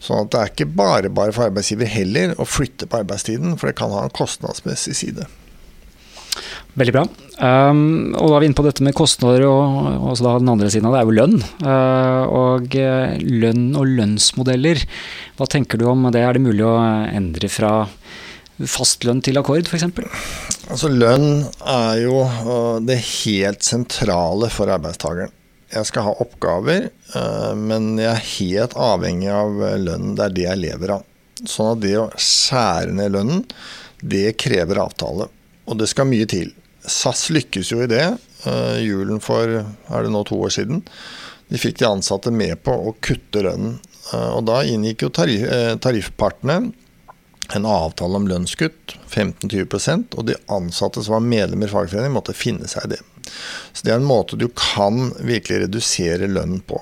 Sånn 0.05 0.25
at 0.25 0.33
det 0.33 0.41
er 0.41 0.51
ikke 0.51 0.69
bare 0.77 1.09
bare 1.13 1.33
for 1.33 1.47
arbeidsgiver 1.47 1.89
heller 1.89 2.35
å 2.37 2.45
flytte 2.45 2.85
på 2.89 3.01
arbeidstiden, 3.01 3.57
for 3.57 3.71
det 3.71 3.79
kan 3.79 3.93
ha 3.93 4.05
en 4.05 4.13
kostnadsmessig 4.13 4.93
side. 4.99 5.25
Veldig 6.75 6.91
bra. 6.91 7.05
Um, 7.39 8.11
og 8.19 8.29
da 8.29 8.35
er 8.35 8.43
vi 8.43 8.47
inne 8.49 8.57
på 8.57 8.65
dette 8.65 8.83
med 8.83 8.95
kostnader, 8.97 9.45
og 9.47 10.11
så 10.17 10.25
da 10.25 10.33
den 10.41 10.51
andre 10.51 10.69
siden 10.71 10.89
av 10.89 10.95
det 10.95 11.01
er 11.01 11.07
jo 11.07 11.15
lønn. 11.21 11.37
Uh, 11.63 12.23
og 12.27 12.75
uh, 12.75 13.15
lønn 13.23 13.69
og 13.79 13.87
lønnsmodeller, 13.95 14.83
hva 15.39 15.47
tenker 15.51 15.79
du 15.79 15.87
om 15.89 16.09
det? 16.11 16.21
Er 16.21 16.35
det 16.35 16.43
mulig 16.43 16.67
å 16.67 16.75
endre 17.07 17.49
fra 17.51 17.71
fastlønn 18.59 19.23
til 19.23 19.39
akkord, 19.39 19.71
f.eks.? 19.71 19.87
Altså, 20.67 20.91
lønn 20.91 21.47
er 21.63 22.03
jo 22.03 22.21
uh, 22.27 22.83
det 22.83 22.99
helt 23.23 23.65
sentrale 23.65 24.51
for 24.53 24.71
arbeidstakeren 24.75 25.33
jeg 25.73 25.89
skal 25.89 26.05
ha 26.07 26.13
oppgaver, 26.23 26.89
eh, 27.15 27.53
men 27.57 27.95
jeg 27.99 28.11
er 28.11 28.29
helt 28.35 28.75
avhengig 28.77 29.31
av 29.33 29.57
lønnen. 29.81 30.13
Det 30.17 30.27
er 30.27 30.35
det 30.37 30.45
jeg 30.47 30.61
lever 30.61 30.95
av. 30.97 31.07
Sånn 31.43 31.73
at 31.73 31.81
det 31.83 31.95
å 31.99 32.11
skjære 32.15 32.93
ned 32.95 33.15
lønnen, 33.15 33.43
det 34.05 34.37
krever 34.41 34.79
avtale. 34.83 35.29
Og 35.65 35.79
det 35.79 35.89
skal 35.91 36.07
mye 36.09 36.27
til. 36.29 36.53
SAS 36.85 37.27
lykkes 37.33 37.71
jo 37.73 37.81
i 37.83 37.89
det. 37.89 38.05
Eh, 38.45 38.77
julen 38.85 39.21
for 39.23 39.49
er 39.49 40.05
det 40.05 40.13
nå 40.13 40.23
to 40.27 40.37
år 40.45 40.53
siden. 40.53 40.83
De 41.49 41.61
fikk 41.61 41.79
de 41.81 41.89
ansatte 41.89 42.33
med 42.33 42.61
på 42.65 42.73
å 42.73 42.95
kutte 43.03 43.43
lønnen. 43.45 43.79
Eh, 44.13 44.31
og 44.37 44.45
da 44.49 44.61
inngikk 44.69 45.07
jo 45.07 45.13
tariffpartene 45.13 46.59
en 47.53 47.65
avtale 47.69 48.17
om 48.17 48.27
lønnskutt, 48.29 48.95
15-20 49.09 50.15
og 50.17 50.25
de 50.29 50.37
ansatte 50.49 51.03
som 51.05 51.17
var 51.17 51.25
medlemmer 51.25 51.69
i 51.69 51.73
fagforeningen, 51.73 52.15
måtte 52.15 52.33
finne 52.37 52.69
seg 52.69 52.87
i 52.87 52.95
det. 52.95 53.01
Så 53.73 53.85
det 53.85 53.93
er 53.93 54.01
en 54.01 54.07
måte 54.07 54.39
du 54.39 54.47
kan 54.53 55.11
virkelig 55.19 55.65
redusere 55.65 56.29
lønnen 56.31 56.61
på. 56.65 56.81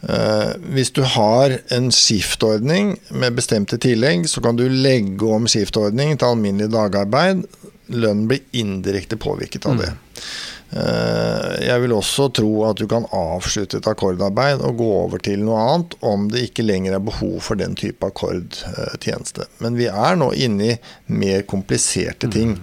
Uh, 0.00 0.56
hvis 0.72 0.94
du 0.96 1.02
har 1.04 1.58
en 1.68 1.90
skiftordning 1.92 2.94
med 3.12 3.36
bestemte 3.36 3.76
tillegg, 3.80 4.24
så 4.32 4.40
kan 4.40 4.56
du 4.56 4.64
legge 4.72 5.28
om 5.28 5.48
skiftordning 5.50 6.14
til 6.16 6.32
alminnelig 6.32 6.72
dagarbeid. 6.72 7.44
Lønnen 7.92 8.24
blir 8.30 8.40
indirekte 8.56 9.18
påvirket 9.20 9.68
av 9.68 9.76
det. 9.82 9.90
Mm. 9.92 10.22
Uh, 10.70 11.56
jeg 11.66 11.82
vil 11.82 11.92
også 11.96 12.28
tro 12.38 12.50
at 12.68 12.78
du 12.78 12.86
kan 12.88 13.04
avslutte 13.12 13.80
et 13.80 13.88
akkordarbeid 13.90 14.62
og 14.64 14.78
gå 14.78 14.90
over 15.02 15.20
til 15.20 15.42
noe 15.42 15.58
annet 15.66 15.96
om 16.06 16.28
det 16.32 16.46
ikke 16.46 16.64
lenger 16.64 16.96
er 16.96 17.04
behov 17.04 17.40
for 17.44 17.60
den 17.60 17.74
type 17.76 18.06
akkordtjeneste. 18.06 19.50
Men 19.60 19.76
vi 19.76 19.90
er 19.90 20.16
nå 20.16 20.30
inne 20.32 20.70
i 20.70 20.78
mer 21.12 21.42
kompliserte 21.50 22.30
ting. 22.32 22.54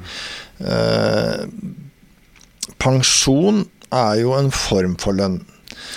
Pensjon 2.83 3.65
er 3.93 4.21
jo 4.21 4.33
en 4.37 4.51
form 4.53 4.95
for 5.01 5.17
lønn. 5.17 5.41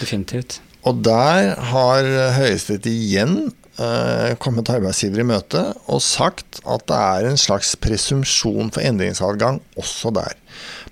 Definitivt. 0.01 0.61
Og 0.88 1.03
der 1.05 1.55
har 1.71 2.07
Høyesterett 2.38 2.87
igjen 2.88 3.35
eh, 3.81 4.37
kommet 4.40 4.71
arbeidsgiver 4.73 5.23
i 5.23 5.29
møte 5.29 5.64
og 5.90 6.01
sagt 6.05 6.62
at 6.64 6.87
det 6.88 7.01
er 7.01 7.29
en 7.29 7.40
slags 7.40 7.75
presumpsjon 7.81 8.73
for 8.73 8.85
endringsadgang 8.85 9.61
også 9.81 10.12
der. 10.16 10.38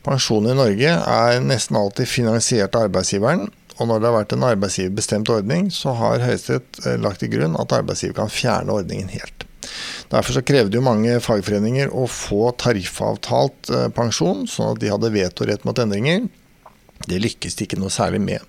Pensjon 0.04 0.48
i 0.48 0.56
Norge 0.56 0.92
er 0.92 1.40
nesten 1.44 1.78
alltid 1.80 2.10
finansiert 2.10 2.76
av 2.76 2.88
arbeidsgiveren. 2.88 3.48
Og 3.78 3.86
når 3.86 4.00
det 4.00 4.08
har 4.08 4.16
vært 4.16 4.32
en 4.34 4.46
arbeidsgiverbestemt 4.48 5.30
ordning, 5.30 5.68
så 5.70 5.94
har 5.98 6.24
Høyesterett 6.24 6.80
eh, 6.84 6.98
lagt 7.00 7.22
til 7.22 7.32
grunn 7.36 7.56
at 7.60 7.74
arbeidsgiver 7.76 8.16
kan 8.18 8.32
fjerne 8.32 8.74
ordningen 8.74 9.12
helt. 9.14 9.37
Derfor 10.12 10.38
så 10.38 10.44
krevde 10.46 10.78
jo 10.78 10.84
mange 10.84 11.18
fagforeninger 11.24 11.92
å 11.92 12.06
få 12.10 12.52
tariffavtalt 12.60 13.72
eh, 13.74 13.88
pensjon, 13.94 14.46
sånn 14.50 14.74
at 14.74 14.82
de 14.82 14.92
hadde 14.92 15.14
vetorett 15.14 15.66
mot 15.68 15.78
endringer. 15.82 16.26
Det 17.08 17.20
lykkes 17.22 17.56
de 17.56 17.66
ikke 17.66 17.78
noe 17.78 17.92
særlig 17.94 18.20
med. 18.24 18.44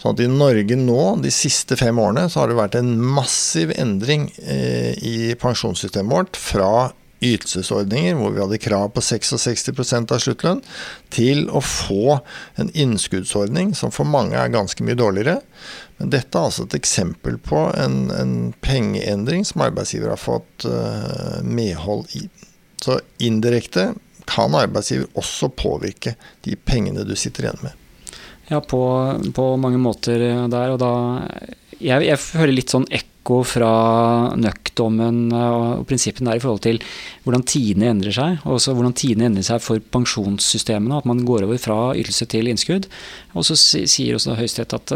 Sånn 0.00 0.14
at 0.14 0.22
I 0.24 0.28
Norge 0.30 0.76
nå, 0.80 1.00
de 1.22 1.32
siste 1.34 1.76
fem 1.78 1.98
årene, 2.00 2.26
så 2.32 2.42
har 2.42 2.50
det 2.50 2.58
vært 2.58 2.78
en 2.80 2.94
massiv 2.98 3.74
endring 3.76 4.30
eh, 4.40 4.94
i 5.04 5.16
pensjonssystemet 5.40 6.14
vårt. 6.14 6.40
Fra 6.40 6.92
ytelsesordninger, 7.24 8.16
hvor 8.18 8.34
vi 8.34 8.42
hadde 8.42 8.60
krav 8.60 8.90
på 8.94 9.02
66% 9.04 10.12
av 10.12 10.20
sluttlønn, 10.22 10.60
til 11.14 11.46
å 11.48 11.62
få 11.64 12.18
en 12.60 12.72
innskuddsordning 12.72 13.72
som 13.78 13.94
for 13.94 14.08
mange 14.08 14.38
er 14.38 14.52
ganske 14.52 14.84
mye 14.84 14.98
dårligere. 14.98 15.38
Men 15.96 16.10
dette 16.10 16.38
er 16.38 16.48
altså 16.48 16.66
et 16.66 16.76
eksempel 16.76 17.38
på 17.38 17.60
en, 17.78 18.10
en 18.10 18.34
pengeendring 18.64 19.44
som 19.46 19.62
arbeidsgiver 19.66 20.10
har 20.10 20.20
fått 20.20 20.66
uh, 20.66 21.38
medhold 21.46 22.10
i. 22.18 22.26
Så 22.82 22.98
indirekte 23.22 23.92
kan 24.28 24.56
arbeidsgiver 24.58 25.06
også 25.18 25.48
påvirke 25.54 26.16
de 26.44 26.56
pengene 26.56 27.06
du 27.06 27.14
sitter 27.16 27.46
igjen 27.46 27.62
med. 27.62 27.80
Ja, 28.48 28.60
på, 28.60 28.80
på 29.34 29.48
mange 29.56 29.78
måter 29.80 30.20
der. 30.52 30.74
Og 30.74 30.80
da 30.82 30.92
jeg, 31.78 32.04
jeg 32.08 32.20
hører 32.34 32.54
litt 32.54 32.74
sånn 32.74 32.88
ekko 32.90 33.13
ekko 33.24 33.40
fra 33.48 33.72
nøkdommen 34.36 35.32
og 35.32 35.86
prinsippene 35.88 36.28
der 36.28 36.38
i 36.38 36.42
forhold 36.42 36.60
til 36.60 36.80
hvordan 37.24 37.44
tidene 37.48 37.88
endrer 37.88 38.12
seg, 38.12 38.42
og 38.44 38.58
også 38.58 38.74
hvordan 38.76 38.92
tidene 38.92 39.30
endrer 39.30 39.46
seg 39.46 39.62
for 39.64 39.80
pensjonssystemene. 39.80 40.98
At 41.00 41.08
man 41.08 41.24
går 41.24 41.46
over 41.46 41.56
fra 41.58 41.94
ytelse 41.96 42.28
til 42.28 42.50
innskudd. 42.52 42.86
Og 43.34 43.46
så 43.48 43.56
sier 43.56 44.18
også 44.18 44.36
Høyesterett 44.36 44.76
at 44.76 44.92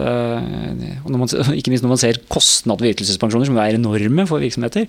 man, 1.09 1.25
ikke 1.59 1.73
minst 1.73 1.87
når 1.87 1.95
man 1.95 2.03
ser 2.03 2.21
kostnad 2.29 2.85
ved 2.85 2.99
ytelsespensjoner, 2.99 3.49
som 3.49 3.57
er 3.63 3.79
enorme 3.79 4.27
for 4.29 4.45
virksomheter. 4.45 4.85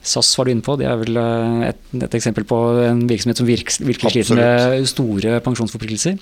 SAS 0.00 0.30
var 0.38 0.46
du 0.46 0.54
inne 0.54 0.64
på, 0.64 0.78
det 0.78 0.86
er 0.86 1.02
vel 1.02 1.18
et, 1.66 1.82
et 1.98 2.14
eksempel 2.20 2.46
på 2.46 2.60
en 2.86 3.02
virksomhet 3.10 3.42
som 3.42 3.50
virk, 3.50 3.74
virkelig 3.82 4.14
sliter 4.14 4.38
med 4.38 4.86
store 4.90 5.40
pensjonsforpliktelser. 5.44 6.20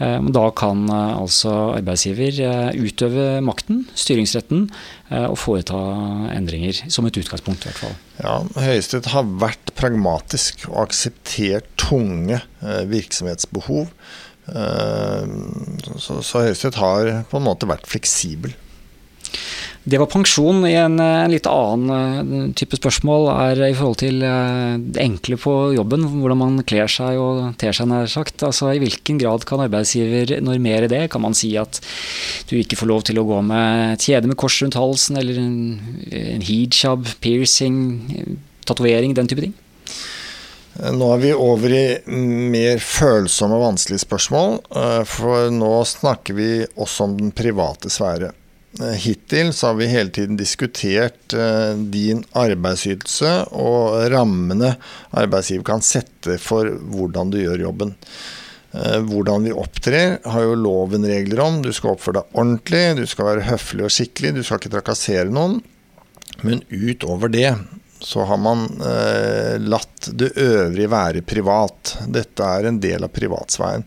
Da 0.00 0.42
kan 0.56 0.86
altså 0.88 1.50
arbeidsgiver 1.76 2.72
utøve 2.80 3.26
makten, 3.44 3.82
styringsretten, 3.92 4.62
og 5.10 5.36
foreta 5.36 5.76
endringer. 6.32 6.78
Som 6.88 7.04
et 7.04 7.18
utgangspunkt, 7.20 7.66
i 7.66 7.68
hvert 7.68 7.82
fall. 7.82 7.92
Ja, 8.22 8.38
Høyesterett 8.64 9.10
har 9.12 9.28
vært 9.42 9.74
pragmatisk 9.76 10.64
og 10.70 10.86
akseptert 10.86 11.68
tunge 11.80 12.40
virksomhetsbehov. 12.88 13.92
Så, 16.00 16.20
så 16.24 16.46
Høyesterett 16.46 16.80
har 16.80 17.12
på 17.28 17.36
en 17.36 17.48
måte 17.50 17.68
vært 17.68 17.84
fleksibel. 17.90 18.56
Det 19.90 19.98
var 19.98 20.06
pensjon. 20.06 20.60
I 20.68 20.74
en, 20.78 21.00
en 21.02 21.32
litt 21.32 21.48
annen 21.50 22.52
type 22.58 22.78
spørsmål 22.78 23.24
er 23.32 23.62
i 23.70 23.74
forhold 23.74 23.98
til 24.02 24.20
det 24.22 25.02
enkle 25.02 25.38
på 25.40 25.54
jobben. 25.74 26.04
Hvordan 26.20 26.38
man 26.38 26.60
kler 26.68 26.90
seg 26.90 27.18
og 27.18 27.56
ter 27.58 27.74
seg, 27.74 27.88
nær 27.90 28.06
sagt. 28.10 28.44
Altså, 28.46 28.68
I 28.70 28.82
hvilken 28.82 29.18
grad 29.18 29.46
kan 29.48 29.62
arbeidsgiver 29.64 30.36
normere 30.46 30.90
det? 30.90 31.08
Kan 31.10 31.24
man 31.24 31.34
si 31.34 31.56
at 31.58 31.80
du 32.50 32.54
ikke 32.60 32.78
får 32.78 32.90
lov 32.92 33.02
til 33.08 33.18
å 33.18 33.26
gå 33.26 33.40
med 33.48 33.96
et 33.96 34.06
kjede 34.06 34.30
med 34.30 34.38
kors 34.38 34.60
rundt 34.62 34.78
halsen, 34.78 35.18
eller 35.18 35.42
en, 35.42 35.58
en 36.14 36.46
hijab, 36.46 37.10
piercing, 37.24 37.80
tatovering, 38.70 39.16
den 39.18 39.32
type 39.32 39.48
ting? 39.48 39.56
Nå 40.80 41.08
er 41.16 41.24
vi 41.24 41.32
over 41.34 41.72
i 41.74 41.86
mer 42.06 42.78
følsomme 42.78 43.58
og 43.58 43.72
vanskelige 43.72 44.04
spørsmål. 44.06 44.60
For 45.10 45.50
nå 45.50 45.72
snakker 45.98 46.38
vi 46.38 46.52
også 46.76 47.08
om 47.08 47.18
den 47.18 47.34
private 47.34 47.90
sfære. 47.90 48.36
Hittil 48.78 49.50
så 49.52 49.70
har 49.70 49.78
vi 49.80 49.88
hele 49.90 50.12
tiden 50.14 50.36
diskutert 50.38 51.34
din 51.90 52.20
arbeidsytelse 52.38 53.32
og 53.50 53.96
rammene 54.12 54.76
arbeidsgiver 55.10 55.66
kan 55.72 55.82
sette 55.82 56.36
for 56.38 56.70
hvordan 56.94 57.32
du 57.34 57.40
gjør 57.40 57.64
jobben. 57.66 57.96
Hvordan 58.70 59.48
vi 59.48 59.56
opptrer 59.58 60.20
har 60.22 60.46
jo 60.46 60.54
loven 60.54 61.04
regler 61.10 61.42
om. 61.42 61.58
Du 61.66 61.72
skal 61.74 61.96
oppføre 61.96 62.20
deg 62.20 62.38
ordentlig, 62.38 62.84
du 63.02 63.04
skal 63.10 63.32
være 63.32 63.48
høflig 63.50 63.88
og 63.88 63.94
skikkelig, 63.96 64.36
du 64.38 64.42
skal 64.46 64.62
ikke 64.62 64.74
trakassere 64.78 65.34
noen. 65.34 65.58
Men 66.46 66.62
utover 66.70 67.34
det 67.34 67.50
så 68.00 68.24
har 68.24 68.36
man 68.36 68.64
eh, 68.80 69.60
latt 69.60 70.08
det 70.12 70.32
øvrige 70.36 70.90
være 70.90 71.22
privat. 71.22 71.96
Dette 72.08 72.46
er 72.46 72.68
en 72.68 72.80
del 72.80 73.04
av 73.04 73.12
privatsfæren. 73.12 73.84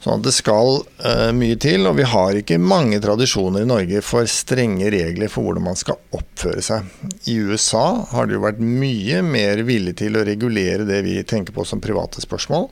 Sånn 0.00 0.16
at 0.16 0.24
det 0.24 0.32
skal 0.32 0.78
uh, 1.04 1.30
mye 1.36 1.58
til, 1.60 1.84
og 1.84 1.98
vi 1.98 2.06
har 2.08 2.38
ikke 2.38 2.56
mange 2.62 2.96
tradisjoner 3.04 3.66
i 3.66 3.68
Norge 3.68 4.00
for 4.04 4.28
strenge 4.30 4.88
regler 4.94 5.28
for 5.28 5.44
hvordan 5.44 5.66
man 5.66 5.76
skal 5.76 6.00
oppføre 6.16 6.64
seg. 6.64 6.88
I 7.28 7.36
USA 7.44 7.84
har 8.14 8.28
det 8.28 8.38
jo 8.38 8.44
vært 8.46 8.62
mye 8.64 9.20
mer 9.26 9.60
villig 9.68 9.98
til 10.00 10.16
å 10.16 10.24
regulere 10.24 10.88
det 10.88 11.02
vi 11.04 11.18
tenker 11.20 11.52
på 11.52 11.66
som 11.68 11.84
private 11.84 12.24
spørsmål. 12.24 12.70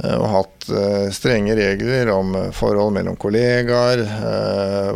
Uh, 0.00 0.16
og 0.16 0.26
hatt 0.32 0.68
uh, 0.72 1.06
strenge 1.12 1.58
regler 1.60 2.08
om 2.14 2.32
forhold 2.56 2.96
mellom 2.96 3.20
kollegaer, 3.20 4.06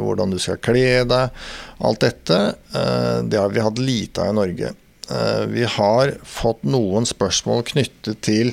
hvordan 0.00 0.32
du 0.32 0.40
skal 0.40 0.62
kle 0.64 1.02
deg. 1.12 1.42
Alt 1.84 2.06
dette 2.06 2.38
det 2.70 3.36
har 3.40 3.52
vi 3.52 3.62
hatt 3.64 3.80
lite 3.80 4.24
av 4.24 4.32
i 4.32 4.36
Norge. 4.36 4.72
Vi 5.50 5.64
har 5.66 6.12
fått 6.22 6.62
noen 6.62 7.06
spørsmål 7.08 7.64
knyttet 7.72 8.20
til 8.22 8.52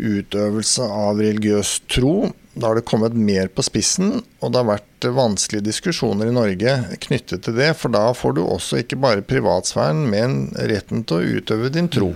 utøvelse 0.00 0.86
av 0.86 1.20
religiøs 1.20 1.74
tro. 1.92 2.30
Da 2.54 2.70
har 2.70 2.80
det 2.80 2.86
kommet 2.88 3.14
mer 3.14 3.50
på 3.52 3.62
spissen, 3.64 4.22
og 4.40 4.52
det 4.52 4.62
har 4.62 4.70
vært 4.72 5.08
vanskelige 5.16 5.68
diskusjoner 5.68 6.30
i 6.30 6.34
Norge 6.34 6.74
knyttet 7.04 7.44
til 7.46 7.56
det. 7.60 7.70
For 7.78 7.92
da 7.92 8.08
får 8.16 8.36
du 8.36 8.42
også 8.44 8.80
ikke 8.82 8.98
bare 9.00 9.26
privatsfæren, 9.26 10.02
men 10.10 10.50
retten 10.56 11.04
til 11.04 11.20
å 11.20 11.38
utøve 11.40 11.70
din 11.74 11.90
tro. 11.92 12.14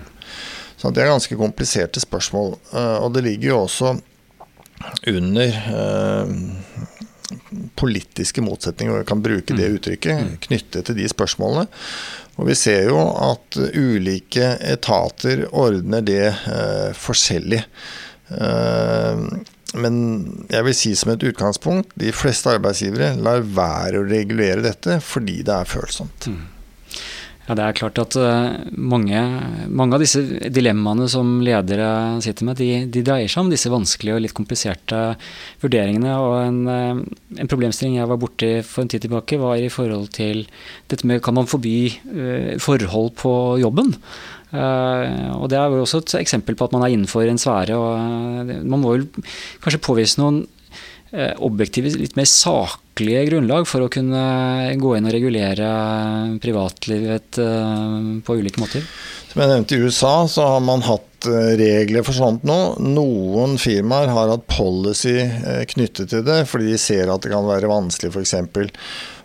Så 0.81 0.91
det 0.91 1.05
er 1.05 1.13
ganske 1.13 1.39
kompliserte 1.39 2.03
spørsmål. 2.03 2.57
Og 2.75 3.09
det 3.15 3.25
ligger 3.29 3.53
jo 3.53 3.61
også 3.63 3.95
under 5.09 5.55
politiske 7.79 8.43
motsetninger, 8.45 8.93
og 8.93 9.03
jeg 9.03 9.09
kan 9.11 9.25
bruke 9.25 9.57
det 9.57 9.71
uttrykket, 9.79 10.37
knyttet 10.45 10.89
til 10.89 10.99
de 10.99 11.09
spørsmålene. 11.11 11.67
Og 12.35 12.49
vi 12.51 12.57
ser 12.59 12.89
jo 12.91 12.99
at 13.01 13.59
ulike 13.79 14.55
etater 14.67 15.47
ordner 15.55 16.05
det 16.05 16.27
eh, 16.27 16.91
forskjellig. 16.99 17.63
Eh, 18.35 19.27
men 19.75 20.01
jeg 20.51 20.67
vil 20.67 20.77
si 20.77 20.95
som 20.99 21.15
et 21.15 21.27
utgangspunkt, 21.27 21.95
de 21.99 22.13
fleste 22.15 22.53
arbeidsgivere 22.53 23.15
lar 23.19 23.43
være 23.43 24.03
å 24.03 24.09
regulere 24.09 24.63
dette 24.67 25.01
fordi 25.03 25.41
det 25.47 25.55
er 25.55 25.71
følsomt. 25.71 26.29
Mm. 26.31 26.43
Ja, 27.45 27.55
Det 27.55 27.65
er 27.65 27.77
klart 27.77 27.99
at 28.01 28.15
mange, 28.73 29.21
mange, 29.69 29.93
av 29.97 30.01
disse 30.01 30.23
dilemmaene 30.49 31.11
som 31.13 31.43
ledere 31.45 31.89
sitter 32.25 32.49
med, 32.49 32.57
de, 32.57 32.87
de, 32.89 33.03
dreier 33.05 33.29
seg 33.29 33.43
om 33.43 33.51
disse 33.53 33.69
vanskelige 33.69 34.17
og 34.17 34.23
litt 34.25 34.37
kompliserte 34.37 35.01
vurderingene. 35.61 36.15
og 36.17 36.37
En, 36.41 37.05
en 37.37 37.51
problemstilling 37.53 37.99
jeg 37.99 38.09
var 38.09 38.23
borti 38.23 38.55
for 38.65 38.85
en 38.85 38.93
tid 38.93 39.05
tilbake, 39.05 39.41
var 39.43 39.61
i 39.61 39.69
forhold 39.69 40.09
til 40.17 40.47
dette 40.89 41.05
med 41.05 41.21
kan 41.25 41.37
man 41.37 41.51
forby 41.51 41.77
uh, 42.17 42.55
forhold 42.65 43.13
på 43.21 43.35
jobben. 43.61 43.93
Uh, 44.55 45.35
og 45.43 45.49
Det 45.51 45.59
er 45.59 45.69
jo 45.69 45.85
også 45.85 46.01
et 46.01 46.17
eksempel 46.23 46.57
på 46.57 46.69
at 46.69 46.73
man 46.73 46.87
er 46.87 46.95
innenfor 46.95 47.29
en 47.29 47.41
sfære. 47.41 47.77
og 47.77 48.57
Man 48.65 48.81
må 48.81 48.97
vel 48.97 49.09
kanskje 49.61 49.83
påvise 49.85 50.21
noen 50.23 50.45
objektive, 51.39 51.93
litt 51.99 52.17
mer 52.19 52.27
saklige 52.29 53.25
grunnlag 53.29 53.69
for 53.71 53.85
å 53.85 53.91
kunne 53.93 54.23
gå 54.81 54.95
inn 54.97 55.07
og 55.09 55.15
regulere 55.15 55.69
privatlivet 56.43 57.39
på 57.39 58.37
ulike 58.39 58.63
måter? 58.63 58.83
Som 59.31 59.43
jeg 59.43 59.51
nevnte, 59.51 59.77
i 59.77 59.87
USA 59.87 60.15
så 60.31 60.47
har 60.55 60.61
man 60.63 60.85
hatt 60.87 61.29
regler 61.59 62.05
for 62.07 62.15
sånt 62.17 62.45
nå. 62.47 62.59
Noen 62.83 63.57
firmaer 63.63 64.13
har 64.13 64.35
hatt 64.35 64.45
policy 64.51 65.17
knyttet 65.73 66.13
til 66.13 66.23
det, 66.27 66.43
fordi 66.51 66.75
de 66.75 66.83
ser 66.83 67.11
at 67.11 67.25
det 67.25 67.33
kan 67.33 67.47
være 67.49 67.71
vanskelig 67.71 68.13
f.eks. 68.13 68.35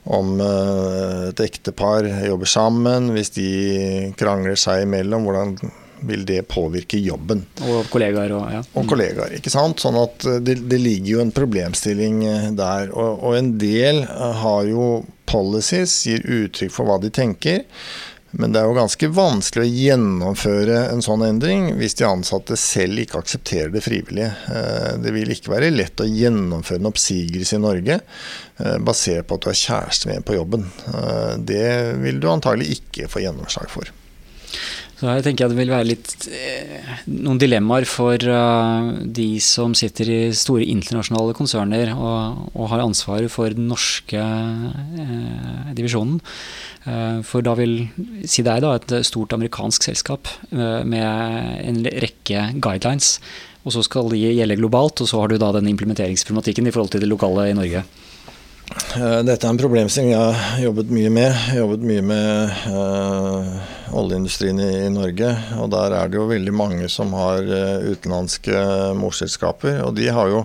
om 0.10 0.40
et 0.42 1.44
ektepar 1.44 2.08
jobber 2.26 2.50
sammen, 2.50 3.12
hvis 3.14 3.36
de 3.38 3.52
krangler 4.18 4.58
seg 4.58 4.88
imellom. 4.88 5.28
hvordan 5.28 5.56
vil 6.02 6.26
det 6.26 6.42
påvirke 6.52 7.00
jobben. 7.02 7.44
Og 7.68 7.90
kollegaer. 7.92 8.34
Og, 8.38 8.52
ja. 8.54 8.64
og 8.74 8.90
kollegaer, 8.90 9.38
ikke 9.40 9.54
sant? 9.54 9.82
Sånn 9.84 10.00
at 10.00 10.26
det, 10.46 10.60
det 10.70 10.82
ligger 10.82 11.18
jo 11.18 11.24
en 11.26 11.34
problemstilling 11.36 12.22
der. 12.60 12.94
Og, 12.94 13.24
og, 13.24 13.34
en 13.40 13.56
del 13.62 14.06
har 14.06 14.70
jo 14.70 14.92
policies, 15.30 16.02
gir 16.08 16.24
uttrykk 16.26 16.74
for 16.74 16.90
hva 16.90 17.00
de 17.02 17.12
tenker. 17.14 17.66
Men 18.32 18.54
det 18.54 18.62
er 18.62 18.68
jo 18.70 18.78
ganske 18.78 19.08
vanskelig 19.10 19.64
å 19.64 19.74
gjennomføre 19.74 20.82
en 20.92 21.02
sånn 21.02 21.24
endring 21.26 21.72
hvis 21.80 21.98
de 21.98 22.06
ansatte 22.06 22.58
selv 22.62 23.02
ikke 23.02 23.24
aksepterer 23.24 23.72
det 23.74 23.82
frivillige. 23.82 24.30
Det 25.02 25.14
vil 25.16 25.34
ikke 25.34 25.56
være 25.56 25.72
lett 25.74 26.04
å 26.04 26.06
gjennomføre 26.06 26.78
en 26.78 26.92
oppsigelse 26.92 27.58
i 27.58 27.64
Norge 27.64 27.98
basert 28.86 29.26
på 29.26 29.40
at 29.40 29.46
du 29.46 29.50
har 29.50 29.58
kjæreste 29.64 30.12
med 30.12 30.28
på 30.28 30.38
jobben. 30.38 30.68
Det 31.42 31.66
vil 32.04 32.22
du 32.22 32.30
antagelig 32.30 32.78
ikke 32.78 33.10
få 33.10 33.26
gjennomslag 33.26 33.74
for. 33.74 33.90
Så 35.00 35.08
her 35.08 35.22
tenker 35.24 35.46
jeg 35.46 35.54
det 35.54 35.60
vil 35.62 35.72
være 35.72 35.88
litt 35.88 36.26
eh, 36.28 36.90
noen 37.08 37.38
dilemmaer 37.40 37.86
for 37.88 38.20
uh, 38.20 38.90
de 39.00 39.28
som 39.40 39.72
sitter 39.78 40.10
i 40.12 40.18
store 40.36 40.66
internasjonale 40.68 41.36
konserner 41.38 41.94
og, 41.94 42.50
og 42.52 42.68
har 42.74 42.84
ansvaret 42.84 43.32
for 43.32 43.56
den 43.56 43.70
norske 43.72 44.20
eh, 44.20 45.70
divisjonen. 45.78 46.20
Uh, 46.84 47.24
for 47.24 47.46
da 47.48 47.56
vil 47.56 47.78
si 48.28 48.44
deg 48.44 48.60
da 48.66 48.74
et 48.76 48.98
stort 49.08 49.38
amerikansk 49.38 49.88
selskap 49.88 50.28
med 50.52 51.64
en 51.64 51.80
rekke 52.04 52.50
guidelines. 52.60 53.16
Og 53.64 53.76
så 53.76 53.86
skal 53.88 54.12
de 54.12 54.20
gjelde 54.20 54.60
globalt, 54.60 55.00
og 55.00 55.08
så 55.08 55.24
har 55.24 55.32
du 55.32 55.40
da 55.40 55.54
den 55.56 55.72
implementeringsproblematikken 55.72 56.68
i 56.68 56.76
forhold 56.76 56.92
til 56.92 57.04
det 57.04 57.12
lokale 57.12 57.50
i 57.54 57.56
Norge. 57.56 57.88
Dette 58.70 59.48
er 59.48 59.50
en 59.50 59.58
problemstilling 59.58 60.12
jeg 60.12 60.34
har 60.38 60.60
jobbet 60.62 60.92
mye 60.94 61.10
med. 61.14 61.30
Jeg 61.32 61.56
har 61.56 61.62
jobbet 61.64 61.86
mye 61.90 62.04
med 62.06 62.58
uh, 62.70 63.70
oljeindustrien 63.98 64.60
i, 64.62 64.68
i, 64.84 64.92
Norge. 64.94 65.30
Og 65.58 65.72
der 65.74 65.96
er 65.98 66.12
det 66.12 66.20
jo 66.20 66.28
veldig 66.30 66.54
mange 66.54 66.90
som 66.94 67.16
har 67.18 67.42
uh, 67.50 67.88
utenlandske 67.90 68.62
morselskaper. 69.00 69.82
Og 69.88 69.96
de 69.98 70.12
har 70.14 70.30
jo 70.30 70.44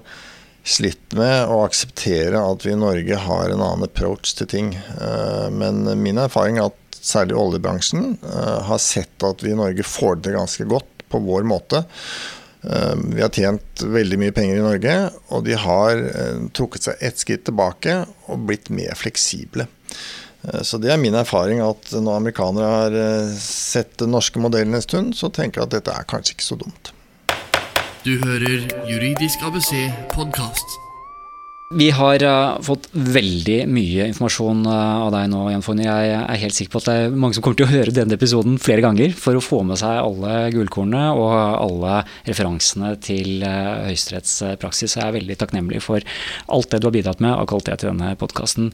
slitt 0.64 1.12
med 1.18 1.52
å 1.52 1.60
akseptere 1.66 2.40
at 2.40 2.64
vi 2.64 2.72
i 2.72 2.80
Norge 2.80 3.18
har 3.26 3.52
en 3.52 3.60
annen 3.60 3.84
approach 3.84 4.32
til 4.38 4.48
ting. 4.48 4.70
Men 5.52 5.82
min 6.00 6.16
erfaring 6.22 6.56
er 6.56 6.70
at 6.70 6.96
særlig 7.04 7.36
oljebransjen 7.36 8.14
har 8.24 8.80
sett 8.80 9.26
at 9.28 9.44
vi 9.44 9.52
i 9.52 9.58
Norge 9.58 9.84
får 9.84 10.22
det 10.24 10.32
ganske 10.32 10.64
godt 10.70 11.04
på 11.12 11.20
vår 11.26 11.44
måte. 11.44 11.82
Vi 12.64 13.20
har 13.20 13.28
tjent 13.34 13.82
veldig 13.92 14.16
mye 14.22 14.32
penger 14.32 14.56
i 14.56 14.64
Norge, 14.64 14.92
og 15.36 15.44
de 15.44 15.56
har 15.60 16.00
trukket 16.56 16.86
seg 16.86 17.02
ett 17.04 17.20
skritt 17.20 17.44
tilbake 17.44 17.98
og 18.32 18.46
blitt 18.48 18.70
mer 18.72 18.96
fleksible. 18.96 19.66
Eh, 20.48 20.62
så 20.62 20.78
det 20.78 20.92
er 20.92 21.00
min 21.00 21.14
erfaring 21.14 21.62
at 21.64 21.92
når 21.94 22.20
amerikanere 22.20 22.70
har 22.76 22.98
eh, 23.00 23.34
sett 23.40 23.96
den 24.02 24.14
norske 24.14 24.42
modellen 24.42 24.76
en 24.76 24.84
stund, 24.84 25.16
så 25.16 25.32
tenker 25.32 25.62
jeg 25.62 25.70
at 25.70 25.76
dette 25.78 25.96
er 25.96 26.08
kanskje 26.10 26.36
ikke 26.36 26.50
så 26.50 26.60
dumt. 26.60 26.92
Du 28.04 28.18
hører 28.20 28.68
Juridisk 28.88 29.44
ABC 29.48 29.72
podkast. 30.12 30.83
Vi 31.72 31.86
har 31.96 32.20
uh, 32.22 32.60
fått 32.60 32.90
veldig 32.92 33.62
mye 33.72 34.04
informasjon 34.10 34.66
uh, 34.68 35.06
av 35.06 35.14
deg 35.14 35.30
nå, 35.32 35.46
Jan 35.48 35.62
Fonny. 35.64 35.86
Jeg 35.86 36.10
er 36.12 36.40
helt 36.42 36.52
sikker 36.52 36.74
på 36.74 36.82
at 36.82 36.88
det 36.90 36.96
er 37.06 37.14
mange 37.16 37.38
som 37.38 37.44
kommer 37.46 37.56
til 37.56 37.64
å 37.64 37.70
høre 37.70 37.94
denne 37.96 38.18
episoden 38.18 38.58
flere 38.60 38.84
ganger 38.84 39.14
for 39.16 39.38
å 39.38 39.40
få 39.40 39.62
med 39.64 39.80
seg 39.80 39.96
alle 39.96 40.50
gullkornene 40.52 41.14
og 41.16 41.32
alle 41.32 41.94
referansene 42.28 42.90
til 43.00 43.46
uh, 43.48 43.86
Høyesteretts 43.88 44.34
praksis. 44.60 44.98
Jeg 44.98 45.06
er 45.06 45.16
veldig 45.16 45.38
takknemlig 45.40 45.80
for 45.86 46.04
alt 46.52 46.68
det 46.68 46.82
du 46.82 46.88
har 46.90 46.94
bidratt 46.98 47.24
med 47.24 47.32
av 47.32 47.48
kvalitet 47.48 47.86
i 47.86 47.88
denne 47.88 48.12
podkasten. 48.20 48.68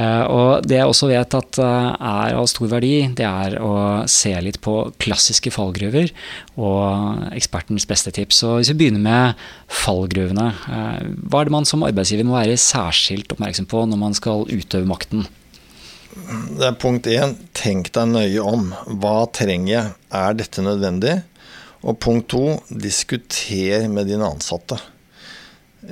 og 0.00 0.64
det 0.64 0.78
jeg 0.78 0.88
også 0.88 1.10
vet 1.10 1.36
at 1.36 1.58
er 1.60 2.38
av 2.38 2.48
stor 2.48 2.70
verdi, 2.72 2.94
det 3.16 3.26
er 3.26 3.58
å 3.60 3.74
se 4.08 4.32
litt 4.40 4.60
på 4.64 4.78
klassiske 5.02 5.52
fallgruver 5.52 6.08
og 6.56 7.28
ekspertens 7.36 7.86
beste 7.90 8.14
tips. 8.16 8.40
Så 8.42 8.56
hvis 8.56 8.72
vi 8.72 8.78
begynner 8.80 9.04
med 9.04 9.46
fallgruvene, 9.82 10.48
hva 11.28 11.42
er 11.42 11.50
det 11.50 11.54
man 11.54 11.68
som 11.68 11.84
arbeidsgiver 11.86 12.29
må 12.30 12.38
være 12.38 12.60
særskilt 12.60 13.32
oppmerksom 13.34 13.68
på 13.70 13.84
når 13.90 14.00
man 14.00 14.16
skal 14.16 14.46
utøve 14.48 14.88
makten? 14.88 15.26
Det 16.10 16.66
er 16.66 16.78
punkt 16.80 17.06
én, 17.10 17.36
tenk 17.54 17.92
deg 17.94 18.08
nøye 18.10 18.42
om. 18.42 18.70
Hva 19.02 19.28
trenger 19.34 19.70
jeg? 19.72 19.92
Er 20.20 20.38
dette 20.38 20.64
nødvendig? 20.64 21.20
Og 21.86 21.96
punkt 22.02 22.28
to, 22.32 22.58
diskuter 22.68 23.86
med 23.92 24.10
dine 24.10 24.26
ansatte. 24.26 24.76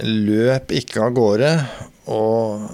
Løp 0.04 0.74
ikke 0.74 1.06
av 1.06 1.14
gårde 1.16 1.52
og 2.12 2.66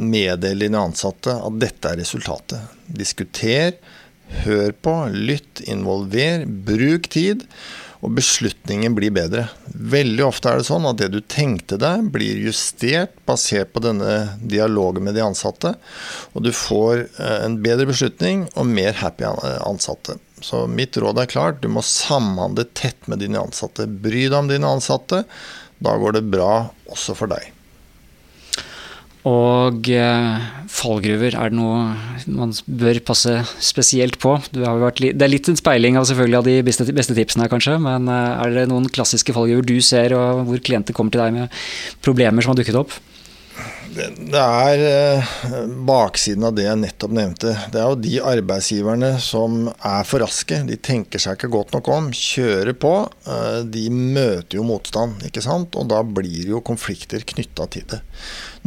meddel 0.00 0.66
dine 0.66 0.82
ansatte 0.90 1.32
at 1.38 1.60
dette 1.62 1.92
er 1.92 2.00
resultatet. 2.02 2.74
Diskuter, 2.86 3.78
hør 4.44 4.74
på, 4.82 4.96
lytt, 5.14 5.62
involver, 5.70 6.44
bruk 6.46 7.08
tid 7.12 7.46
og 8.00 8.14
beslutningen 8.16 8.94
blir 8.96 9.12
bedre. 9.12 9.46
Veldig 9.74 10.24
ofte 10.24 10.50
er 10.50 10.60
det 10.60 10.68
sånn 10.70 10.88
at 10.88 10.98
det 11.00 11.10
du 11.12 11.20
tenkte 11.20 11.76
deg, 11.80 12.08
blir 12.14 12.40
justert 12.46 13.12
basert 13.28 13.74
på 13.74 13.82
denne 13.84 14.38
dialogen 14.40 15.04
med 15.04 15.18
de 15.18 15.24
ansatte, 15.24 15.74
og 16.32 16.46
du 16.46 16.50
får 16.56 17.04
eh, 17.04 17.38
en 17.44 17.60
bedre 17.64 17.90
beslutning 17.90 18.46
og 18.54 18.68
mer 18.72 18.96
happy 19.02 19.28
ansatte. 19.28 20.16
Så 20.40 20.64
mitt 20.70 20.96
råd 20.96 21.20
er 21.20 21.28
klart, 21.28 21.60
du 21.60 21.68
må 21.68 21.84
samhandle 21.84 22.64
tett 22.72 23.08
med 23.12 23.20
dine 23.20 23.42
ansatte. 23.44 23.84
Bry 23.84 24.24
deg 24.30 24.38
om 24.38 24.48
dine 24.48 24.70
ansatte. 24.78 25.26
Da 25.80 25.96
går 26.00 26.16
det 26.16 26.28
bra 26.32 26.70
også 26.88 27.16
for 27.16 27.28
deg. 27.32 27.52
Og 29.28 29.88
eh, 29.92 30.44
fallgruver, 30.72 31.34
er 31.36 31.52
det 31.52 31.58
noe 31.58 32.30
man 32.30 32.54
bør 32.64 33.02
passe 33.04 33.34
spesielt 33.60 34.16
på? 34.22 34.38
det 34.54 34.64
er 34.64 35.32
litt 35.32 35.50
en 35.50 35.60
speiling 35.60 35.98
av 36.00 36.06
selvfølgelig 36.08 36.38
av 36.38 36.48
de 36.48 36.56
beste, 36.64 36.86
beste 36.96 37.16
tipsene, 37.18 37.50
kanskje. 37.52 37.76
Men 37.84 38.08
eh, 38.08 38.40
er 38.46 38.56
det 38.56 38.66
noen 38.70 38.88
klassiske 38.88 39.34
fallgruver 39.36 39.68
du 39.68 39.76
ser, 39.84 40.16
og 40.16 40.46
hvor 40.48 40.64
klienter 40.64 40.96
kommer 40.96 41.12
til 41.12 41.24
deg 41.24 41.36
med 41.36 41.60
problemer 42.04 42.44
som 42.44 42.54
har 42.54 42.62
dukket 42.62 42.80
opp? 42.80 42.96
Det, 43.90 44.06
det 44.30 44.40
er 44.40 44.82
eh, 44.86 45.30
baksiden 45.86 46.44
av 46.46 46.54
det 46.54 46.66
jeg 46.66 46.78
nettopp 46.78 47.14
nevnte. 47.16 47.54
Det 47.72 47.80
er 47.80 47.88
jo 47.88 47.98
de 47.98 48.12
arbeidsgiverne 48.32 49.10
som 49.22 49.64
er 49.72 50.06
for 50.06 50.22
raske. 50.22 50.60
De 50.68 50.78
tenker 50.78 51.22
seg 51.22 51.34
ikke 51.34 51.50
godt 51.50 51.74
nok 51.74 51.90
om. 51.90 52.10
Kjører 52.14 52.76
på. 52.78 52.92
Eh, 53.26 53.58
de 53.66 53.88
møter 53.90 54.60
jo 54.60 54.66
motstand, 54.68 55.24
ikke 55.26 55.42
sant. 55.42 55.74
Og 55.74 55.90
da 55.90 56.04
blir 56.06 56.44
det 56.44 56.54
jo 56.54 56.62
konflikter 56.62 57.24
knytta 57.34 57.66
til 57.74 57.88
det. 57.90 58.00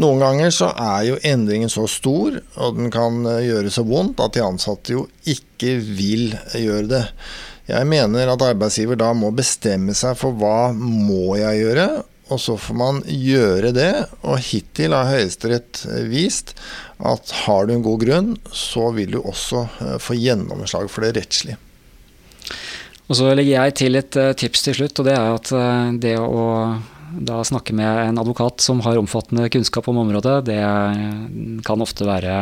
Noen 0.03 0.19
ganger 0.25 0.51
så 0.51 0.73
er 0.75 1.07
jo 1.13 1.21
endringen 1.31 1.71
så 1.71 1.87
stor, 1.87 2.41
og 2.59 2.79
den 2.81 2.91
kan 2.93 3.23
eh, 3.29 3.45
gjøre 3.47 3.71
så 3.71 3.87
vondt, 3.87 4.19
at 4.23 4.35
de 4.35 4.43
ansatte 4.43 4.97
jo 4.97 5.07
ikke 5.23 5.77
vil 5.79 6.33
gjøre 6.59 6.87
det. 6.97 7.03
Jeg 7.69 7.87
mener 7.87 8.27
at 8.27 8.43
arbeidsgiver 8.43 8.99
da 8.99 9.13
må 9.15 9.29
bestemme 9.31 9.95
seg 9.95 10.17
for 10.19 10.35
hva 10.35 10.73
må 10.75 11.37
jeg 11.39 11.61
gjøre, 11.63 11.87
og 12.33 12.41
så 12.41 12.55
får 12.59 12.77
man 12.77 13.01
gjøre 13.07 13.73
det. 13.75 13.91
Og 14.25 14.41
hittil 14.41 14.95
har 14.95 15.11
Høyesterett 15.11 15.83
vist 16.09 16.55
at 17.03 17.33
har 17.43 17.67
du 17.67 17.75
en 17.75 17.85
god 17.85 18.05
grunn, 18.05 18.31
så 18.51 18.89
vil 18.95 19.15
du 19.15 19.21
også 19.21 19.65
eh, 19.83 19.99
få 20.01 20.17
gjennomslag 20.17 20.89
for 20.91 21.05
det 21.05 21.15
rettslige. 21.19 21.59
Og 23.09 23.19
så 23.19 23.33
legger 23.35 23.57
jeg 23.57 23.77
til 23.81 23.99
et 23.99 24.17
eh, 24.19 24.33
tips 24.39 24.65
til 24.67 24.79
slutt, 24.79 25.01
og 25.01 25.09
det 25.09 25.15
er 25.17 25.29
at 25.35 25.53
eh, 25.57 25.93
det 26.07 26.17
å 26.21 26.43
da 27.13 27.43
snakke 27.45 27.75
med 27.77 28.07
en 28.07 28.17
advokat 28.17 28.63
som 28.63 28.79
har 28.81 28.97
omfattende 28.97 29.45
kunnskap 29.53 29.85
om 29.91 29.99
området, 30.01 30.47
det 30.47 30.63
kan 31.61 31.83
ofte 31.85 32.07
være 32.07 32.37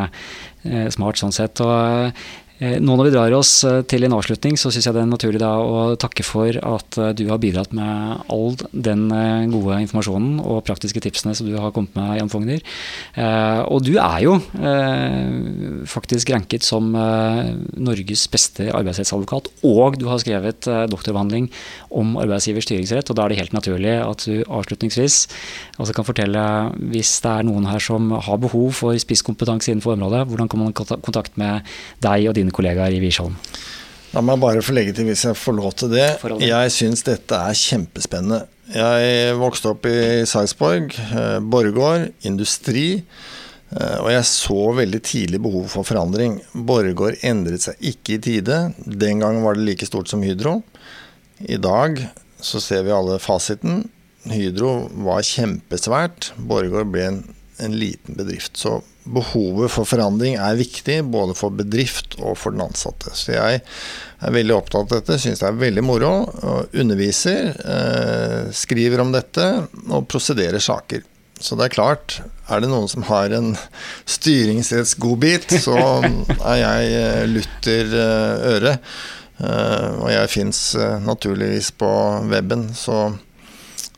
smart 0.95 1.19
sånn 1.19 1.35
sett. 1.35 1.59
Og 1.59 1.73
Eh, 1.73 2.11
nå 2.61 2.93
når 2.93 3.07
vi 3.07 3.13
drar 3.15 3.33
oss 3.33 3.63
eh, 3.65 3.79
til 3.89 4.05
en 4.05 4.13
avslutning, 4.13 4.53
så 4.59 4.69
syns 4.69 4.85
jeg 4.85 4.93
det 4.93 5.01
er 5.01 5.09
naturlig 5.09 5.39
da 5.41 5.49
å 5.57 5.95
takke 5.99 6.21
for 6.25 6.53
at 6.53 6.97
eh, 7.01 7.13
du 7.17 7.23
har 7.31 7.39
bidratt 7.41 7.73
med 7.73 8.21
all 8.29 8.53
den 8.71 9.07
gode 9.49 9.79
informasjonen 9.81 10.37
og 10.43 10.61
praktiske 10.67 11.01
tipsene 11.01 11.33
som 11.37 11.49
du 11.49 11.55
har 11.57 11.73
kommet 11.73 11.95
med, 11.97 12.19
Jan 12.19 12.29
Fogner. 12.31 12.61
Og 13.71 13.81
du 13.83 13.95
er 13.99 14.17
jo 14.23 14.35
faktisk 15.89 16.29
ranket 16.33 16.63
som 16.65 16.91
Norges 16.91 18.23
beste 18.31 18.67
arbeidsrettsadvokat, 18.69 19.49
og 19.67 19.97
du 19.99 20.05
har 20.09 20.21
skrevet 20.21 20.67
doktorbehandling 20.91 21.49
om 21.97 22.13
arbeidsgivers 22.21 22.67
styringsrett, 22.67 23.09
og 23.11 23.17
da 23.17 23.25
er 23.25 23.33
det 23.33 23.39
helt 23.41 23.55
naturlig 23.55 23.95
at 24.03 24.25
du 24.27 24.43
avslutningsvis 24.45 25.19
også 25.81 25.95
kan 25.97 26.07
fortelle, 26.07 26.45
hvis 26.93 27.17
det 27.25 27.33
er 27.33 27.47
noen 27.47 27.67
her 27.69 27.83
som 27.83 28.11
har 28.13 28.41
behov 28.43 28.71
for 28.77 29.01
spisskompetanse 29.01 29.73
innenfor 29.73 29.95
området, 29.97 30.25
hvordan 30.29 30.51
kan 30.51 30.63
man 30.63 30.75
kontakt 30.77 31.39
med 31.41 31.67
deg 32.03 32.29
og 32.29 32.37
dine 32.37 32.50
kollegaer 32.55 32.95
i 32.95 33.01
Wiersholm? 33.03 33.35
La 34.11 34.23
meg 34.25 34.41
bare 34.43 34.63
få 34.63 34.73
legge 34.75 34.93
til, 34.97 35.07
hvis 35.07 35.23
jeg 35.23 35.37
får 35.39 35.55
lov 35.55 35.75
til 35.79 35.93
det. 35.93 36.07
Jeg 36.43 36.73
syns 36.75 37.05
dette 37.07 37.37
er 37.37 37.55
kjempespennende. 37.55 38.43
Jeg 38.71 39.37
vokste 39.39 39.71
opp 39.71 39.87
i 39.87 40.23
Sarpsborg, 40.27 40.91
eh, 40.95 41.37
Borregaard, 41.39 42.11
industri. 42.27 43.03
Eh, 43.71 43.97
og 44.03 44.09
jeg 44.11 44.27
så 44.27 44.59
veldig 44.75 45.01
tidlig 45.07 45.39
behov 45.43 45.69
for 45.71 45.87
forandring. 45.87 46.41
Borregaard 46.51 47.23
endret 47.23 47.63
seg 47.63 47.79
ikke 47.79 48.17
i 48.17 48.21
tide. 48.25 48.59
Den 48.83 49.23
gangen 49.23 49.45
var 49.47 49.55
det 49.55 49.63
like 49.67 49.87
stort 49.87 50.11
som 50.11 50.23
Hydro. 50.23 50.59
I 51.39 51.55
dag 51.55 52.03
så 52.41 52.59
ser 52.63 52.83
vi 52.83 52.95
alle 52.95 53.19
fasiten. 53.21 53.85
Hydro 54.27 54.89
var 55.07 55.23
kjempesvært. 55.25 56.33
Borregaard 56.37 56.91
ble 56.91 57.07
en, 57.07 57.21
en 57.57 57.75
liten 57.79 58.15
bedrift. 58.15 58.57
Så 58.57 58.81
behovet 59.03 59.71
for 59.73 59.87
forandring 59.89 60.37
er 60.39 60.59
viktig, 60.59 60.99
både 61.13 61.35
for 61.37 61.53
bedrift 61.55 62.17
og 62.19 62.37
for 62.39 62.53
den 62.53 62.63
ansatte. 62.65 63.13
Så 63.17 63.33
jeg 63.35 63.61
er 63.61 64.35
veldig 64.35 64.57
opptatt 64.57 64.91
av 64.91 65.01
dette, 65.01 65.19
syns 65.21 65.41
det 65.41 65.49
er 65.49 65.61
veldig 65.61 65.85
moro. 65.85 66.11
Underviser, 66.71 67.53
eh, 67.75 68.51
skriver 68.55 69.01
om 69.01 69.13
dette 69.15 69.47
og 69.89 70.07
prosederer 70.11 70.61
saker. 70.61 71.07
Så 71.41 71.57
det 71.57 71.69
er 71.69 71.73
klart, 71.73 72.19
er 72.53 72.61
det 72.61 72.69
noen 72.69 72.89
som 72.91 73.07
har 73.07 73.33
en 73.33 73.55
styringsrettsgodbit, 74.05 75.57
så 75.65 75.79
er 76.51 76.59
jeg 76.61 76.93
eh, 76.99 77.25
lutter 77.31 77.97
eh, 78.03 78.45
øre. 78.55 78.77
Og 79.41 80.05
jeg 80.11 80.29
fins 80.29 80.57
naturligvis 81.01 81.71
på 81.81 81.89
weben, 82.29 82.67
så 82.77 83.07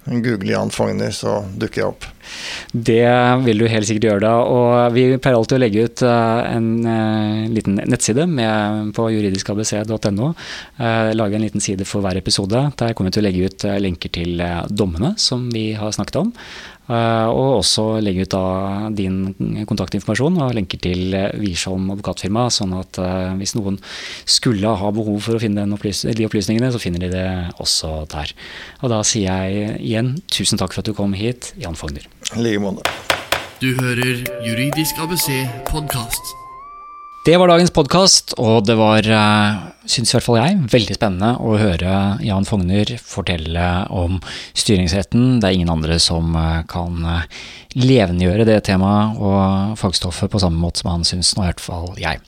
Google 0.06 0.52
Jan 0.52 0.72
Fogner, 0.74 1.12
så 1.16 1.42
dukker 1.56 1.82
jeg 1.82 1.92
opp. 1.94 2.08
Det 2.72 3.04
vil 3.44 3.62
du 3.62 3.68
helt 3.72 3.88
sikkert 3.88 4.08
gjøre 4.08 4.24
da. 4.24 4.34
Og 4.48 4.96
vi 4.96 5.06
pleier 5.16 5.38
alltid 5.38 5.58
å 5.58 5.62
legge 5.62 5.86
ut 5.88 6.04
eh, 6.08 6.42
en 6.58 6.68
uh, 6.88 7.46
liten 7.54 7.80
nettside 7.80 8.26
med, 8.30 8.92
på 8.98 9.08
juridiskabc.no. 9.14 10.30
Uh, 10.80 11.12
lage 11.16 11.40
en 11.40 11.46
liten 11.46 11.64
side 11.64 11.88
for 11.88 12.04
hver 12.04 12.20
episode. 12.20 12.66
Der 12.80 12.96
kommer 12.96 13.12
vi 13.12 13.18
til 13.18 13.24
å 13.24 13.28
legge 13.28 13.50
ut 13.50 13.68
lenker 13.84 14.14
til 14.20 14.44
dommene 14.70 15.14
som 15.22 15.50
vi 15.54 15.72
har 15.80 15.96
snakket 15.96 16.22
om. 16.24 16.34
Eh, 16.92 17.28
og 17.32 17.62
også 17.62 17.86
legge 18.04 18.26
ut 18.26 18.34
da 18.34 18.90
din 18.92 19.64
kontaktinformasjon 19.70 20.42
og 20.44 20.56
lenker 20.58 20.82
til 20.84 21.16
Wiersholm 21.40 21.94
advokatfirma, 21.96 22.50
sånn 22.52 22.76
at 22.76 23.00
eh, 23.00 23.32
hvis 23.40 23.56
noen 23.56 23.80
skulle 24.28 24.76
ha 24.82 24.92
behov 24.96 25.22
for 25.24 25.40
å 25.40 25.44
finne 25.44 25.64
opplys 25.78 26.04
de 26.04 26.28
opplysningene, 26.28 26.74
så 26.76 26.82
finner 26.84 27.06
de 27.06 27.14
det 27.16 27.28
også 27.64 28.04
der. 28.12 28.36
Og 28.84 28.92
da 28.92 29.00
sier 29.08 29.48
jeg 29.48 29.80
igjen 29.80 30.16
tusen 30.28 30.60
takk 30.60 30.76
for 30.76 30.84
at 30.84 30.92
du 30.92 30.98
kom 30.98 31.16
hit, 31.16 31.54
Jan 31.62 31.80
Fogner. 31.80 32.08
I 32.36 32.44
like 32.44 32.64
måte. 32.64 32.84
Du 33.64 33.72
hører 33.80 34.26
Juridisk 34.44 35.00
ABC 35.00 35.30
podkast. 35.72 36.43
Det 37.24 37.38
var 37.40 37.48
dagens 37.48 37.72
podkast, 37.72 38.34
og 38.36 38.66
det 38.68 38.74
var, 38.76 39.00
eh, 39.08 39.60
syns 39.88 40.12
i 40.12 40.16
hvert 40.18 40.26
fall 40.26 40.38
jeg, 40.42 40.58
veldig 40.68 40.96
spennende 40.98 41.30
å 41.40 41.54
høre 41.56 42.20
Jan 42.20 42.44
Fogner 42.44 42.90
fortelle 43.00 43.68
om 43.96 44.18
styringsretten. 44.52 45.40
Det 45.40 45.48
er 45.48 45.56
ingen 45.56 45.72
andre 45.72 45.96
som 46.04 46.36
eh, 46.36 46.66
kan 46.68 46.98
eh, 47.08 47.22
levendegjøre 47.80 48.44
det 48.44 48.58
temaet 48.68 49.22
og 49.24 49.78
fagstoffet 49.80 50.34
på 50.34 50.42
samme 50.44 50.60
måte 50.60 50.84
som 50.84 50.92
han 50.92 51.08
syns, 51.08 51.32
nå 51.38 51.46
i 51.46 51.48
hvert 51.48 51.64
fall 51.64 51.94
jeg. 51.96 52.20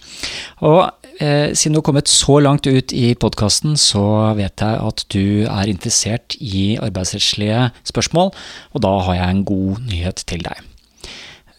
Og 0.64 0.88
eh, 1.20 1.52
siden 1.52 1.76
du 1.76 1.82
har 1.82 1.88
kommet 1.90 2.08
så 2.08 2.40
langt 2.40 2.64
ut 2.64 2.96
i 2.96 3.10
podkasten, 3.20 3.76
så 3.76 4.06
vet 4.40 4.64
jeg 4.64 4.80
at 4.80 5.04
du 5.12 5.44
er 5.44 5.74
interessert 5.74 6.40
i 6.40 6.80
arbeidsrettslige 6.80 7.68
spørsmål, 7.84 8.32
og 8.72 8.88
da 8.88 8.96
har 9.10 9.20
jeg 9.20 9.28
en 9.28 9.44
god 9.52 9.84
nyhet 9.92 10.24
til 10.24 10.48
deg. 10.48 10.64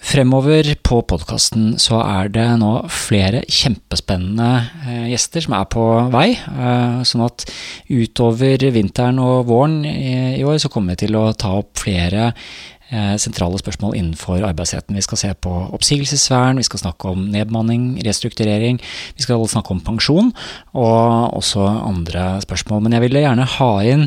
Fremover 0.07 0.69
på 0.87 1.01
podkasten 1.11 1.73
så 1.83 1.99
er 1.99 2.29
det 2.31 2.45
nå 2.61 2.71
flere 2.95 3.41
kjempespennende 3.51 4.51
eh, 4.87 5.09
gjester 5.11 5.43
som 5.43 5.57
er 5.59 5.67
på 5.73 5.87
vei. 6.13 6.29
Eh, 6.37 7.01
sånn 7.09 7.25
at 7.27 7.43
utover 7.91 8.69
vinteren 8.77 9.19
og 9.19 9.49
våren 9.51 9.81
i 9.83 10.45
år 10.47 10.61
så 10.63 10.71
kommer 10.71 10.95
vi 10.95 11.07
til 11.09 11.19
å 11.19 11.27
ta 11.35 11.57
opp 11.59 11.83
flere 11.83 12.31
Eh, 12.87 13.17
sentrale 13.19 13.59
spørsmål 13.59 13.97
innenfor 13.99 14.45
arbeidsretten. 14.47 14.95
Vi 14.95 15.03
skal 15.03 15.19
se 15.19 15.33
på 15.35 15.51
oppsigelsesvern, 15.75 16.57
vi 16.57 16.63
skal 16.63 16.79
snakke 16.79 17.09
om 17.11 17.25
nedbemanning, 17.35 17.99
restrukturering, 18.07 18.79
vi 19.17 19.23
skal 19.23 19.43
snakke 19.49 19.75
om 19.75 19.81
pensjon 19.81 20.31
og 20.71 21.35
også 21.35 21.67
andre 21.67 22.39
spørsmål. 22.45 22.85
Men 22.85 22.95
jeg 22.95 23.03
ville 23.03 23.25
gjerne 23.25 23.49
ha 23.57 23.71
inn 23.83 24.07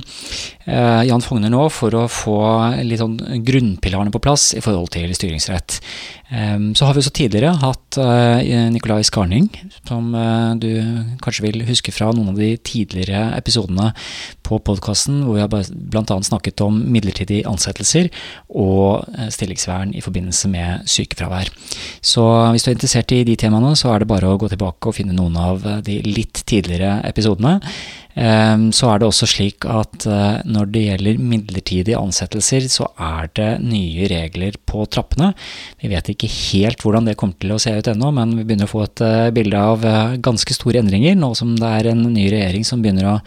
Jan 0.70 1.24
Fogner 1.26 1.50
nå 1.50 1.64
for 1.74 1.96
å 1.98 2.06
få 2.12 2.38
litt 2.86 3.02
sånn 3.02 3.18
grunnpilarene 3.46 4.14
på 4.14 4.22
plass 4.22 4.52
i 4.58 4.62
forhold 4.64 4.92
til 4.94 5.12
styringsrett. 5.18 5.80
Så 6.30 6.86
har 6.86 6.94
vi 6.94 7.02
også 7.02 7.14
tidligere 7.16 7.56
hatt 7.58 7.98
eh, 7.98 8.68
Nicolai 8.70 9.02
Skarning, 9.08 9.48
som 9.88 10.12
eh, 10.14 10.52
du 10.62 10.68
kanskje 11.24 11.48
vil 11.48 11.64
huske 11.66 11.94
fra 11.94 12.12
noen 12.14 12.30
av 12.36 12.38
de 12.38 12.52
tidligere 12.62 13.32
episodene 13.34 13.88
på 14.46 14.60
podkasten, 14.66 15.24
hvor 15.26 15.40
vi 15.40 15.42
har 15.42 15.50
bl.a. 15.50 16.20
snakket 16.28 16.62
om 16.66 16.78
midlertidige 16.94 17.50
ansettelser 17.50 18.12
og 18.54 19.10
eh, 19.16 19.32
stillingsvern 19.34 19.96
i 19.98 20.04
forbindelse 20.06 20.52
med 20.54 20.86
sykefravær. 20.90 21.50
Så 21.98 22.28
hvis 22.54 22.68
du 22.68 22.70
er 22.70 22.78
interessert 22.78 23.16
i 23.18 23.24
de 23.26 23.38
temaene, 23.40 23.74
så 23.74 23.96
er 23.96 24.04
det 24.04 24.12
bare 24.14 24.30
å 24.30 24.38
gå 24.38 24.52
tilbake 24.54 24.92
og 24.92 25.00
finne 25.00 25.18
noen 25.18 25.38
av 25.42 25.66
de 25.86 25.98
litt 26.06 26.44
tidligere 26.46 27.00
episodene. 27.10 27.58
Ehm, 28.18 28.70
så 28.74 28.90
er 28.90 29.00
det 29.00 29.08
også 29.08 29.28
slik 29.30 29.66
at 29.70 30.06
eh, 30.10 30.42
når 30.50 30.72
det 30.74 30.82
gjelder 30.86 31.22
midlertidige 31.22 32.00
ansettelser, 32.00 32.66
så 32.72 32.90
er 32.98 33.30
det 33.38 33.50
nye 33.62 34.10
regler 34.10 34.58
på 34.66 34.84
trappene. 34.90 35.32
Vi 35.82 35.92
vet 35.92 36.10
ikke 36.12 36.32
helt 36.32 36.82
hvordan 36.84 37.06
det 37.06 37.18
kommer 37.20 37.38
til 37.40 37.54
å 37.54 37.60
se 37.62 37.76
ut 37.78 37.92
ennå, 37.92 38.12
men 38.16 38.34
vi 38.40 38.48
begynner 38.48 38.70
å 38.70 38.74
få 38.74 38.84
et 38.88 39.04
eh, 39.06 39.30
bilde 39.36 39.62
av 39.62 39.86
eh, 39.86 40.18
ganske 40.26 40.58
store 40.58 40.82
endringer, 40.82 41.16
nå 41.20 41.32
som 41.38 41.54
det 41.60 41.70
er 41.70 41.92
en 41.94 42.08
ny 42.10 42.26
regjering 42.34 42.66
som 42.68 42.84
begynner 42.84 43.14
å 43.14 43.18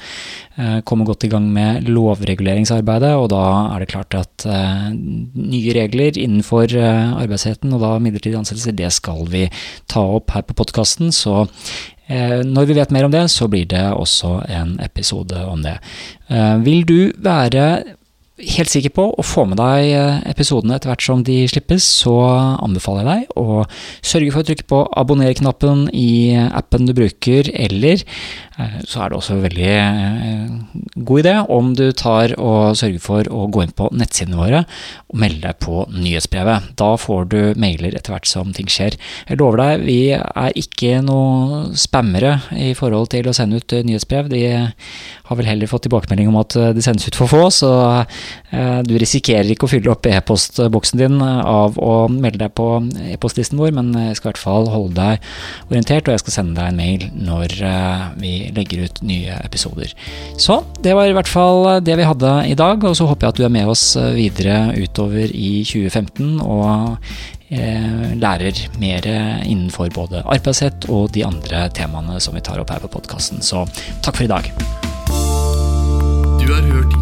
komme 0.84 1.06
godt 1.08 1.24
i 1.24 1.30
gang 1.32 1.46
med 1.48 1.86
lovreguleringsarbeidet. 1.88 3.14
Og 3.16 3.30
da 3.32 3.44
er 3.72 3.80
det 3.80 3.86
klart 3.88 4.12
at 4.18 4.44
nye 4.44 5.72
regler 5.72 6.18
innenfor 6.20 6.74
arbeidsretten, 6.76 7.72
og 7.72 7.80
da 7.80 7.94
midlertidige 7.96 8.42
ansettelser, 8.42 8.76
det 8.76 8.90
skal 8.92 9.24
vi 9.32 9.46
ta 9.88 10.04
opp 10.18 10.34
her 10.36 10.44
på 10.44 10.58
podkasten. 10.60 11.08
Så 11.08 11.46
når 12.08 12.66
vi 12.68 12.74
vet 12.76 12.90
mer 12.90 13.06
om 13.06 13.12
det, 13.14 13.24
så 13.30 13.48
blir 13.48 13.68
det 13.70 13.84
også 13.94 14.42
en 14.50 14.74
episode 14.82 15.38
om 15.46 15.62
det. 15.64 15.78
Eh, 16.28 16.56
vil 16.64 16.84
du 16.88 17.12
være 17.22 17.66
helt 18.42 18.70
sikker 18.72 18.92
på 18.94 19.04
å 19.14 19.24
få 19.24 19.44
med 19.48 19.58
deg 19.60 19.92
eh, 19.94 20.20
episodene 20.30 20.76
etter 20.76 20.90
hvert 20.90 21.04
som 21.04 21.22
de 21.26 21.42
slippes, 21.50 21.84
så 22.02 22.14
anbefaler 22.62 23.06
jeg 23.06 23.26
deg 23.26 23.36
å 23.38 23.64
sørge 24.02 24.32
for 24.34 24.42
å 24.42 24.48
trykke 24.48 24.68
på 24.70 24.80
abonner-knappen 24.98 25.86
i 25.94 26.34
appen 26.34 26.88
du 26.88 26.94
bruker, 26.96 27.50
eller 27.52 28.02
eh, 28.02 28.78
så 28.88 29.04
er 29.04 29.12
det 29.12 29.18
også 29.18 29.36
en 29.36 29.44
veldig 29.44 29.70
eh, 29.76 30.82
god 30.96 31.22
idé 31.22 31.36
om 31.56 31.72
du 31.78 31.84
tar 31.96 32.34
og 32.38 32.78
sørger 32.78 33.04
for 33.04 33.30
å 33.30 33.46
gå 33.52 33.64
inn 33.66 33.74
på 33.78 33.90
nettsidene 33.94 34.40
våre 34.40 34.64
og 34.64 35.20
melde 35.22 35.46
deg 35.46 35.60
på 35.62 35.84
nyhetsbrevet. 35.92 36.72
Da 36.80 36.92
får 37.00 37.30
du 37.32 37.40
mailer 37.60 37.96
etter 37.96 38.16
hvert 38.16 38.30
som 38.30 38.52
ting 38.56 38.70
skjer. 38.70 38.98
Jeg 39.28 39.40
lover 39.40 39.62
deg, 39.62 39.86
vi 39.86 40.00
er 40.16 40.58
ikke 40.58 41.02
noe 41.04 41.72
spammere 41.78 42.38
i 42.58 42.72
forhold 42.78 43.12
til 43.14 43.28
å 43.28 43.36
sende 43.36 43.60
ut 43.60 43.76
nyhetsbrev. 43.86 44.30
De 44.32 44.44
har 44.52 45.38
vel 45.38 45.48
heller 45.48 45.70
fått 45.70 45.86
tilbakemelding 45.86 46.30
om 46.32 46.40
at 46.40 46.56
det 46.76 46.84
sendes 46.84 47.06
ut 47.08 47.18
for 47.18 47.30
få, 47.30 47.44
så 47.52 47.72
du 48.86 48.94
risikerer 49.00 49.48
ikke 49.52 49.66
å 49.66 49.70
fylle 49.70 49.92
opp 49.92 50.06
e-postboksen 50.08 51.00
din 51.00 51.20
av 51.22 51.78
å 51.80 51.94
melde 52.12 52.42
deg 52.44 52.54
på 52.56 52.66
e-postlisten 53.14 53.60
vår, 53.60 53.72
men 53.76 53.92
jeg 53.96 54.18
skal 54.18 54.28
i 54.28 54.32
hvert 54.32 54.42
fall 54.42 54.68
holde 54.72 54.96
deg 54.98 55.70
orientert, 55.70 56.06
og 56.06 56.14
jeg 56.14 56.22
skal 56.24 56.36
sende 56.36 56.56
deg 56.58 56.70
en 56.70 56.80
mail 56.80 57.06
når 57.16 57.56
eh, 57.68 58.06
vi 58.22 58.32
legger 58.54 58.86
ut 58.86 59.02
nye 59.06 59.38
episoder. 59.42 59.92
Så 60.40 60.60
det 60.84 60.96
var 60.98 61.10
i 61.10 61.16
hvert 61.16 61.30
fall 61.30 61.68
det 61.84 61.98
vi 62.00 62.08
hadde 62.08 62.32
i 62.48 62.56
dag, 62.58 62.84
og 62.84 62.96
så 62.98 63.08
håper 63.10 63.28
jeg 63.28 63.34
at 63.34 63.40
du 63.40 63.46
er 63.48 63.54
med 63.58 63.70
oss 63.72 63.84
videre 64.16 64.58
utover 64.78 65.32
i 65.32 65.52
2015 65.68 66.40
og 66.42 66.98
eh, 67.52 68.12
lærer 68.20 68.64
mer 68.82 69.08
innenfor 69.08 69.92
både 69.94 70.24
arbeidsrett 70.24 70.88
og 70.92 71.12
de 71.16 71.26
andre 71.26 71.66
temaene 71.76 72.20
som 72.22 72.36
vi 72.36 72.44
tar 72.44 72.62
opp 72.62 72.72
her 72.74 72.82
på 72.84 72.92
podkasten. 72.96 73.42
Så 73.44 73.66
takk 74.04 74.18
for 74.18 74.26
i 74.28 74.32
dag. 74.32 74.52
Du 76.42 76.48
har 76.50 76.62
hørt 76.66 77.01